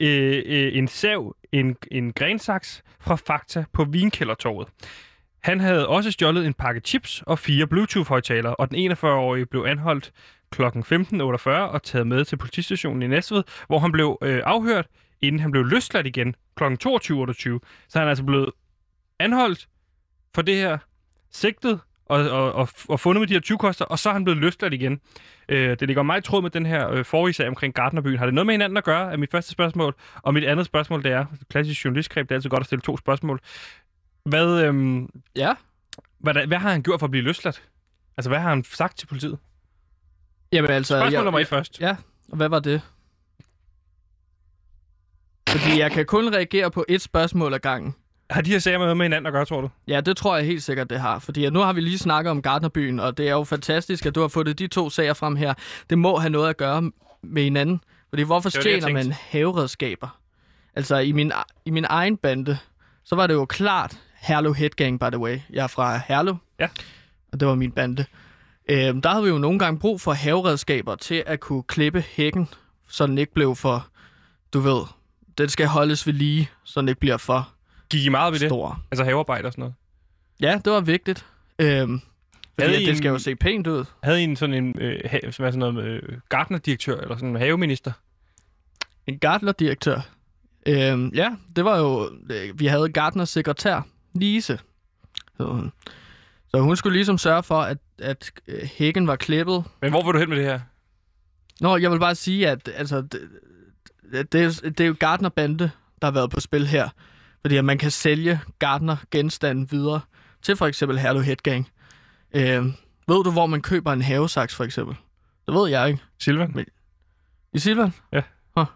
[0.00, 4.68] øh, øh, en sav, en, en grensaks fra Fakta på Vinkældertorvet.
[5.42, 10.12] Han havde også stjålet en pakke chips og fire Bluetooth-højtalere, og den 41-årige blev anholdt
[10.50, 10.62] kl.
[10.62, 14.86] 15.48 og taget med til politistationen i Næstved, hvor han blev øh, afhørt,
[15.20, 16.64] inden han blev løsladt igen kl.
[16.64, 16.70] 22.28.
[17.88, 18.50] Så han er altså blevet
[19.18, 19.68] anholdt
[20.34, 20.78] for det her
[21.30, 21.80] sigtet
[22.10, 24.40] og, og, og, og fundet med de her 20 koster, og så er han blevet
[24.40, 25.00] løsladt igen.
[25.48, 28.18] Øh, det ligger meget i tråd med den her øh, forrige sag omkring Gardnerbyen.
[28.18, 29.94] Har det noget med hinanden at gøre, er mit første spørgsmål.
[30.22, 32.96] Og mit andet spørgsmål, det er, klassisk journalistgreb, det er altid godt at stille to
[32.96, 33.40] spørgsmål.
[34.24, 35.54] Hvad, øhm, Ja.
[36.18, 37.62] hvad, hvad har han gjort for at blive løsladt?
[38.16, 39.38] Altså, hvad har han sagt til politiet?
[40.52, 40.94] Jamen altså...
[40.94, 41.80] Spørgsmål jeg, nummer et først.
[41.80, 41.96] Ja,
[42.30, 42.82] og hvad var det?
[45.48, 47.94] Fordi jeg kan kun reagere på et spørgsmål ad gangen.
[48.30, 49.70] Har de her sager noget med hinanden at gøre, tror du?
[49.88, 51.18] Ja, det tror jeg helt sikkert, det har.
[51.18, 54.20] Fordi nu har vi lige snakket om Gardnerbyen, og det er jo fantastisk, at du
[54.20, 55.54] har fået de to sager frem her.
[55.90, 56.90] Det må have noget at gøre
[57.22, 57.80] med hinanden.
[58.08, 60.18] Fordi hvorfor Det stjæler man haveredskaber?
[60.74, 61.32] Altså, i min,
[61.64, 62.58] i min egen bande,
[63.04, 65.38] så var det jo klart Herlev Headgang, by the way.
[65.50, 66.36] Jeg er fra Herlev.
[66.58, 66.68] Ja.
[67.32, 68.04] Og det var min bande.
[68.68, 72.48] Øhm, der havde vi jo nogle gange brug for haveredskaber til at kunne klippe hækken,
[72.88, 73.86] så den ikke blev for,
[74.52, 74.82] du ved,
[75.38, 77.48] den skal holdes ved lige, så den ikke bliver for
[77.90, 78.48] Gik I meget op i det?
[78.48, 78.82] stor.
[78.90, 79.74] Altså havearbejde og sådan noget?
[80.40, 81.26] Ja, det var vigtigt.
[81.58, 82.00] Øhm,
[82.58, 83.84] Havde I det skal en- jo se pænt ud.
[84.02, 87.28] Havde I en sådan en, øh, ha- som er sådan noget, øh, gartnerdirektør, eller sådan
[87.28, 87.92] en haveminister?
[89.06, 90.00] En Gartner-direktør.
[90.66, 92.10] Øhm, ja, det var jo...
[92.30, 94.58] øh, Vi havde Gartners sekretær, Lise.
[95.38, 95.72] hed hun.
[96.48, 99.64] Så hun skulle ligesom sørge for, at, at øh, hækken var klippet.
[99.82, 100.60] Men hvor vil du hen med det her?
[101.60, 103.28] Nå, jeg vil bare sige, at altså, det,
[104.12, 104.32] det,
[104.78, 105.70] det, er- jo Gartner-bande,
[106.02, 106.88] der har været på spil her.
[107.40, 110.00] Fordi at man kan sælge Gartner-genstanden videre
[110.42, 111.68] til for eksempel Herlev Headgang.
[112.34, 112.72] Øhm,
[113.08, 114.96] ved du, hvor man køber en havesaks, for eksempel?
[115.46, 116.02] Det ved jeg ikke.
[116.18, 116.66] Silvan?
[117.54, 117.94] I Silvan?
[118.12, 118.22] Ja.
[118.56, 118.66] Huh.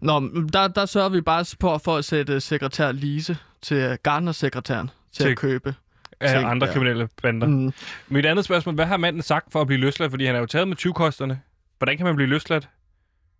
[0.00, 4.90] Nå, men der, der sørger vi bare på for at sætte sekretær Lise til Gardner-sekretæren
[5.12, 5.74] til, Til- at købe.
[6.20, 6.72] Af ting, andre ja.
[6.72, 7.46] kriminelle bander.
[7.46, 7.72] Mm.
[8.08, 10.10] Mit andet spørgsmål, hvad har manden sagt for at blive løsladt?
[10.12, 11.40] Fordi han er jo taget med 20-kosterne.
[11.78, 12.68] Hvordan kan man blive løsladt?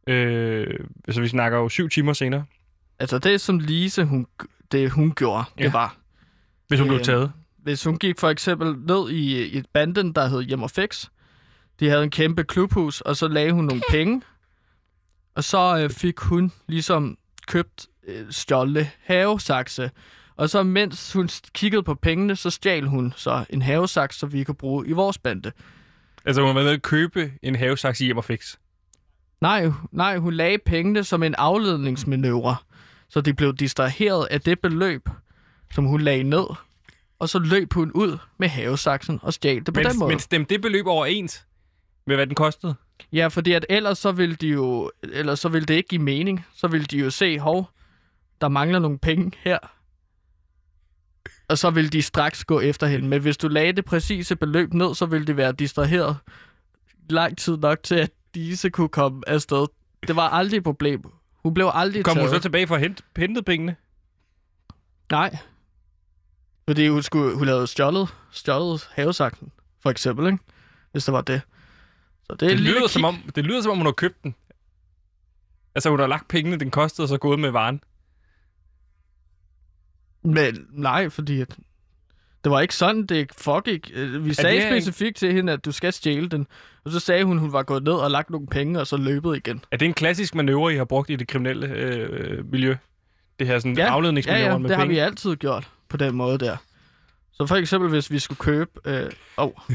[0.06, 0.78] Øh,
[1.08, 2.44] altså, vi snakker jo syv timer senere,
[2.98, 4.26] Altså det, som Lise, hun,
[4.72, 5.64] det hun gjorde, Ja.
[5.64, 5.96] det var,
[6.68, 7.32] hvis hun Øh, blev taget.
[7.62, 11.06] hvis hun gik for eksempel ned i, i et banden, der hed Hjem og Fix.
[11.80, 14.22] De havde en kæmpe klubhus, og så lagde hun nogle penge.
[15.34, 19.90] Og så øh, fik hun ligesom købt øh, stjålne havesakse.
[20.36, 24.44] Og så mens hun kiggede på pengene, så stjal hun så en havesaks, så vi
[24.44, 25.52] kunne bruge i vores bande.
[26.24, 28.56] Altså, hun været nede at købe en havesaks i hjem og fix.
[29.40, 32.56] Nej, nej, hun lagde pengene som en afledningsmanøvre,
[33.12, 35.08] så de blev distraheret af det beløb,
[35.74, 36.44] som hun lagde ned.
[37.18, 40.08] Og så løb hun ud med havesaksen og stjal det på Men, den måde.
[40.08, 41.46] men stemte det beløb overens
[42.06, 42.74] med, hvad den kostede?
[43.12, 46.46] Ja, fordi at ellers så ville de jo, ellers så ville det ikke give mening.
[46.54, 47.70] Så ville de jo se, hov,
[48.40, 49.58] der mangler nogle penge her.
[51.48, 53.08] Og så ville de straks gå efter hende.
[53.08, 56.16] Men hvis du lagde det præcise beløb ned, så ville de være distraheret
[57.10, 59.66] lang tid nok til, at disse kunne komme afsted.
[60.06, 61.02] Det var aldrig et problem.
[61.42, 62.36] Hun blev aldrig Kom hun taget.
[62.36, 63.76] så tilbage for at hente, hente pengene?
[65.10, 65.36] Nej.
[66.68, 70.38] Fordi hun, skulle, hun havde stjålet, stjålet havesaksen, for eksempel, ikke?
[70.92, 71.40] Hvis det var det.
[72.24, 74.34] Så det, Det, er lyder, som om, det lyder som om, hun har købt den.
[75.74, 77.82] Altså, hun har lagt pengene, den kostede, og så gået med varen.
[80.24, 81.56] Men nej, fordi at
[82.44, 83.90] det var ikke sådan, det foregik.
[83.94, 86.46] Øh, Vi sagde er specifikt til hende, at du skal stjæle den.
[86.84, 89.36] Og så sagde hun, hun var gået ned og lagt nogle penge, og så løbet
[89.36, 89.64] igen.
[89.70, 92.76] Er det en klassisk manøvre, I har brugt i det kriminelle øh, miljø?
[93.38, 94.94] Det her sådan Ja, afledningsmanøvre ja, ja, med det har penge?
[94.94, 96.56] vi altid gjort på den måde der.
[97.32, 98.70] Så for eksempel, hvis vi skulle købe...
[98.84, 99.50] Øh, oh,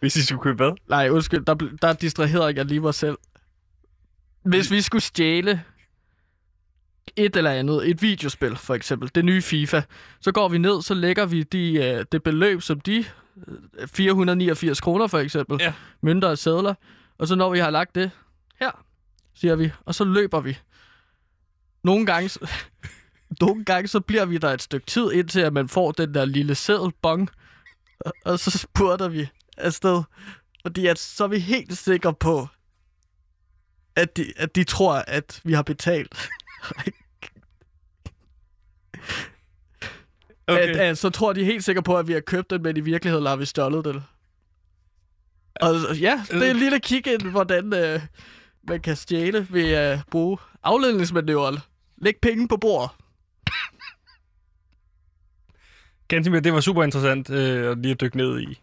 [0.00, 0.72] Hvis I skulle købe hvad?
[0.88, 3.16] nej, undskyld, der, der distraherede jeg lige mig selv.
[4.42, 5.62] Hvis vi skulle stjæle
[7.16, 9.82] et eller andet, et videospil for eksempel, det nye FIFA,
[10.20, 13.04] så går vi ned, så lægger vi de, øh, det beløb, som de,
[13.78, 15.72] øh, 489 kroner for eksempel, Ja.
[16.02, 16.74] mønter og sædler,
[17.18, 18.10] og så når vi har lagt det
[18.60, 18.84] her,
[19.34, 20.58] siger vi, og så løber vi.
[21.84, 22.30] Nogle gange,
[23.40, 26.24] nogle gange så bliver vi der et stykke tid, indtil at man får den der
[26.24, 27.30] lille sædelbong,
[28.00, 30.02] og, og så spurter vi afsted.
[30.62, 32.48] Fordi at, så er vi helt sikre på,
[33.96, 36.28] at de, at de tror, at vi har betalt.
[40.48, 40.68] Okay.
[40.68, 42.80] At, at, så tror de helt sikkert på, at vi har købt den, men i
[42.80, 44.04] virkeligheden har vi stjålet den.
[45.60, 48.00] Og ja, det er en lille kig ind, hvordan øh,
[48.68, 51.58] man kan stjæle ved at bruge afledningsmanøvren.
[51.98, 52.90] Læg penge på bordet.
[56.08, 58.60] Gansimir, det var super interessant øh, at lige at dykke ned i.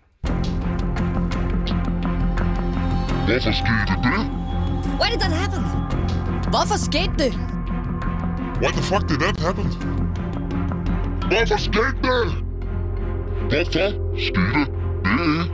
[3.27, 4.19] Hvorfor skete det?
[4.99, 5.63] Why did that happen?
[6.49, 7.62] Hvorfor skete det?
[8.61, 9.65] Why the fuck did that happen?
[11.29, 12.25] Hvorfor skete det?
[13.49, 15.51] Hvorfor skete det?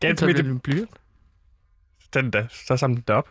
[0.00, 0.90] Gansimir, Så det, blyant.
[2.14, 3.28] den da, så samle det op.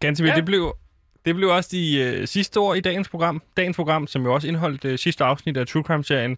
[0.00, 0.32] Gansimir, Ja.
[0.32, 0.36] ja.
[0.36, 0.76] det blev...
[1.24, 3.42] Det blev også de øh, sidste år i dagens program.
[3.56, 6.36] Dagens program, som jo også indeholdt øh, sidste afsnit af True Crime-serien.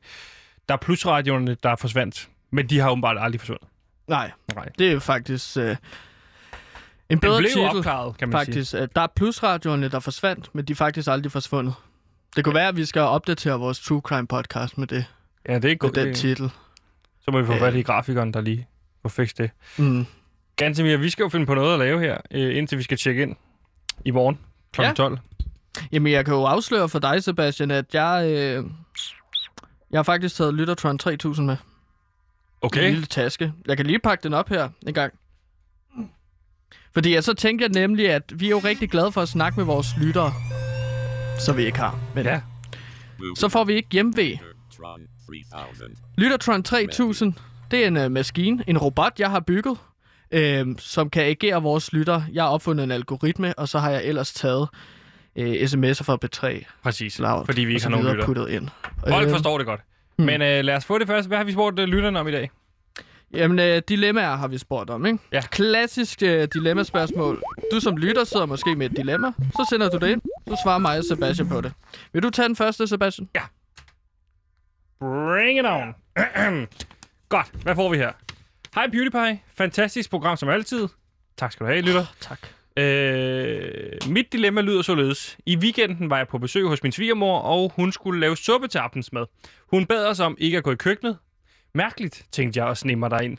[0.69, 2.29] Der er plusradioerne, der forsvandt.
[2.51, 3.69] Men de har åbenbart aldrig forsvundet.
[4.07, 4.69] Nej, Nej.
[4.79, 5.77] det er jo faktisk øh,
[7.11, 7.65] en Den bedre blev titel.
[7.79, 8.71] opklaret, kan man faktisk.
[8.71, 8.89] Sige.
[8.97, 11.75] Der er plusradioerne, der forsvandt, men de er faktisk aldrig forsvundet.
[12.37, 15.05] Det kunne være, at vi skal opdatere vores True Crime podcast med det,
[15.49, 15.95] Ja, det er med godt.
[15.95, 16.51] den Det, titel.
[17.21, 17.61] så må vi få Ja.
[17.67, 18.67] fat i grafikeren, der lige
[19.03, 19.51] får fikst det.
[19.79, 20.07] Mm.
[20.57, 23.23] Gansimir, vi skal jo finde på noget at lave her, øh, indtil vi skal tjekke
[23.23, 23.37] ind
[24.05, 24.39] i morgen
[24.73, 24.83] kl.
[24.83, 24.93] Ja.
[24.93, 25.19] 12.
[25.93, 28.65] Jamen, jeg kan jo afsløre for dig, Sebastian, at jeg, øh,
[29.91, 31.55] jeg har faktisk taget Lyttertron 3000 med.
[31.55, 31.59] En
[32.63, 32.91] Okay.
[32.91, 33.53] lille taske.
[33.67, 35.13] Jeg kan lige pakke den op her en gang.
[36.99, 39.57] Fordi jeg så tænkte jeg nemlig, at vi er jo rigtig glade for at snakke
[39.61, 40.33] med vores lyttere,
[41.41, 41.99] så vi ikke har.
[42.15, 42.41] Men Ja.
[43.37, 44.39] så får vi ikke hjemvej.
[46.19, 47.35] Lyttertron 3000,
[47.71, 49.79] det er en øh, maskine, en robot, jeg har bygget,
[50.33, 52.23] øh, som kan agere vores lytter.
[52.33, 54.69] Jeg har opfundet en algoritme, og så har jeg ellers taget
[55.37, 57.19] øh, sms'er fra B3 Præcis.
[57.19, 58.27] Loud, Fordi vi ikke har nogen lytter.
[58.27, 58.69] puttet ind.
[59.09, 59.81] Folk Øh, forstår det godt.
[60.17, 60.27] hmm.
[60.27, 61.29] Men øh, lad os få det først.
[61.29, 62.51] Hvad har vi spurgt øh, lytterne om i dag?
[63.33, 65.19] Jamen, øh, dilemmaer har vi spurgt om, ikke?
[65.33, 65.41] Ja.
[65.41, 67.43] Klassisk øh, dilemmaspørgsmål.
[67.73, 69.33] Du som lytter sidder måske med et dilemma.
[69.39, 70.23] Så sender du det ind.
[70.49, 71.73] Så svarer mig og Sebastian på det.
[72.13, 73.29] Vil du tage den første, Sebastian?
[75.01, 75.95] Bring it on.
[77.29, 77.47] Godt.
[77.63, 78.13] Hvad får vi her?
[78.75, 79.41] Hej PewDiePie.
[79.57, 80.89] Fantastisk program som altid.
[81.37, 82.05] Tak skal du have, lytter.
[82.21, 82.39] Tak.
[82.77, 85.39] Øh, mit dilemma lyder således.
[85.47, 88.79] I weekenden var jeg på besøg hos min svigermor, og hun skulle lave suppe til
[88.79, 89.27] aftensmad.
[89.71, 91.17] Hun bad os om ikke at gå i køkkenet.
[91.75, 93.39] Mærkeligt, tænkte jeg og sneg mig derind.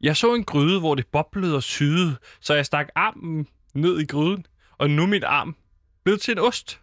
[0.00, 4.06] Jeg så en gryde, hvor det boblede og syede, så jeg stak armen ned i
[4.06, 4.46] gryden,
[4.78, 5.56] og nu min arm
[6.04, 6.80] blevet til en ost.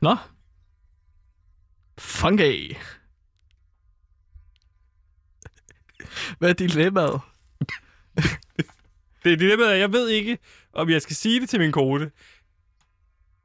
[0.00, 0.16] Nå.
[1.98, 2.76] Funky.
[6.38, 7.20] Hvad er dilemmaet?
[9.24, 10.38] Det er dilemmaet, at jeg ved ikke,
[10.72, 12.10] om jeg skal sige det til min kone,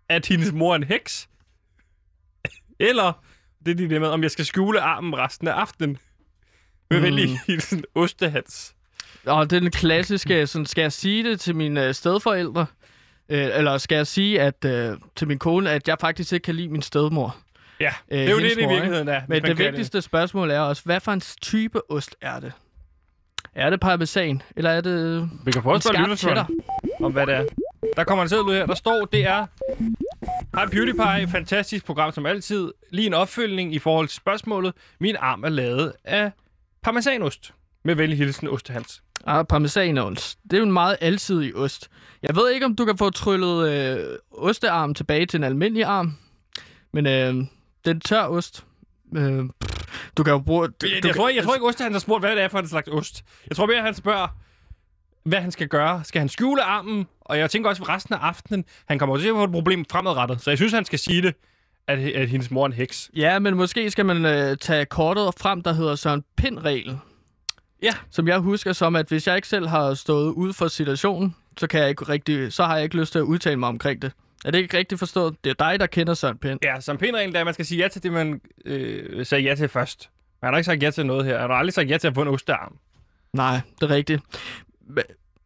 [0.09, 1.29] at hendes mor er en heks,
[2.79, 3.23] eller
[3.65, 5.97] det er dilemmaet, om jeg skal skjule armen resten af aftenen.
[6.91, 6.97] Med Mm.
[6.97, 7.03] mm.
[7.03, 8.75] venlig hilsen Ostehans.
[9.25, 12.65] Og det er den klassiske, sådan, skal jeg sige det til mine øh, stedforældre?
[13.29, 16.55] Øh, eller skal jeg sige at øh, til min kone, at jeg faktisk ikke kan
[16.55, 17.37] lide min stedmor?
[17.79, 19.21] Ja, det er jo det, det i virkeligheden er.
[19.27, 22.51] Men det vigtigste spørgsmål er også, hvad for en type ost er det?
[23.55, 26.49] Er det parmesan, eller er det Vi kan prøve en skarp cheddar?
[27.01, 27.43] om, hvad det er.
[27.95, 28.65] Der kommer en seddel ud her.
[28.65, 29.45] Der står, det er...
[30.59, 32.71] Hej PewDiePie, fantastisk program som altid.
[32.91, 34.73] Lige en opfølgning i forhold til spørgsmålet.
[34.99, 36.31] Min arm er lavet af
[36.83, 37.53] parmesanost.
[37.83, 39.03] Med venlig hilsen, Ostehans.
[39.25, 40.39] Ah, parmesanost.
[40.43, 41.89] Det er jo en meget alsidig ost.
[42.23, 46.17] Jeg ved ikke, om du kan få tryllet øh, ostearm tilbage til en almindelig arm.
[46.93, 47.35] Men øh,
[47.85, 48.65] den tør ost.
[49.17, 49.43] Øh,
[50.17, 50.67] du kan jo bruge...
[50.67, 52.67] Du, Jeg, jeg, tror, jeg tror ikke, Ostehans har spurgt, hvad det er for en
[52.67, 53.23] slags ost.
[53.49, 54.27] Jeg tror mere, han spørger,
[55.29, 56.03] hvad han skal gøre.
[56.03, 57.07] Skal han skjule armen?
[57.21, 59.85] Og jeg tænker også, at resten af aftenen, han kommer til at få et problem
[59.91, 60.41] fremadrettet.
[60.41, 61.35] Så jeg synes, han skal sige det,
[61.87, 63.11] at, at hendes mor er en heks.
[63.15, 66.97] Ja, men måske skal man øh, tage kortet frem, der hedder Søren Pind-regel.
[67.83, 67.93] Ja.
[68.11, 71.67] Som jeg husker som, at hvis jeg ikke selv har stået ude for situationen, så,
[71.67, 74.11] kan jeg ikke rigtig, så har jeg ikke lyst til at udtale mig omkring det.
[74.45, 75.35] Er det ikke rigtigt forstået?
[75.43, 76.59] Det er dig, der kender Søren Pind.
[76.63, 79.55] Ja, som pænregel er, at man skal sige ja til det, man øh, sagde ja
[79.55, 80.09] til først.
[80.41, 81.39] Man har ikke sagt ja til noget her.
[81.39, 82.77] Han har aldrig sagt ja til at få en ostearm.
[83.33, 84.21] Nej, det er rigtigt.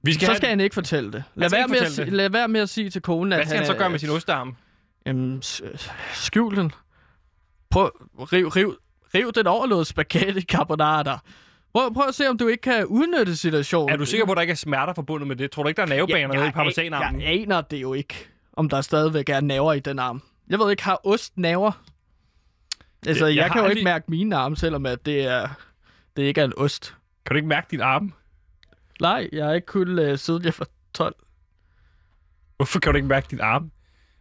[0.04, 1.24] Vi skal så have- skal han ikke fortælle det.
[1.36, 2.14] Lad være, med at, fortælle si- det.
[2.14, 4.10] lad være med at sige til konen, at Hvad skal han så gøre med sin
[4.10, 4.56] ostearm?
[5.06, 5.42] Jamen,
[6.14, 6.72] skjul den.
[7.70, 8.78] Prøv, riv, riv,
[9.16, 11.20] riv den overlåede spaghetti carbonara.
[11.74, 13.90] Prøv, prøv at se, om du ikke kan udnytte situationen.
[13.94, 15.52] Er du sikker på, at der ikke er smerter forbundet med det?
[15.52, 17.22] Tror du ikke, der er nervebaner nede i parmesanarmen?
[17.22, 20.22] Jeg, aner det jo ikke, om der stadigvæk er naver i den arm.
[20.50, 21.72] Jeg ved ikke, har ost naver?
[23.08, 25.48] Altså, Jeg jeg, kan jo aldrig- ikke mærke mine arme, selvom at det, er,
[26.18, 26.96] det ikke er en ost.
[27.26, 28.14] Kan du ikke mærke din arm?
[29.04, 31.16] Nej, jeg har ikke kun uh, siden jeg var 12.
[32.58, 33.72] Hvorfor kan du ikke mærke din arm?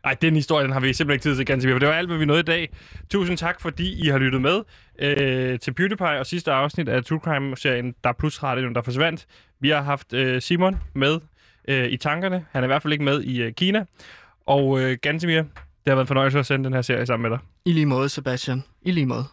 [0.04, 1.78] Ej, den historie, den har vi simpelthen ikke tid til, ganske mere.
[1.78, 2.72] Det var alt, hvad vi nåede i dag.
[3.10, 4.62] Tusind tak, fordi I har lyttet med
[4.98, 9.26] øh, til PewDiePie og sidste afsnit af True Crime-serien Der er plus radioen, der forsvandt.
[9.60, 11.20] Vi har haft øh, Simon med
[11.68, 12.46] øh, i tankerne.
[12.52, 13.84] Han er i hvert fald ikke med i øh, Kina.
[14.46, 15.48] Og øh, Gansimir, det
[15.86, 17.46] har været en fornøjelse at sende den her serie sammen med dig.
[17.64, 18.64] I lige måde, Sebastian.
[18.82, 19.24] I lige måde.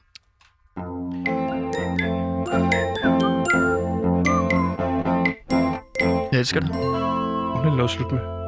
[6.40, 6.70] Elsker det.
[6.70, 8.39] Hun er noget slut med.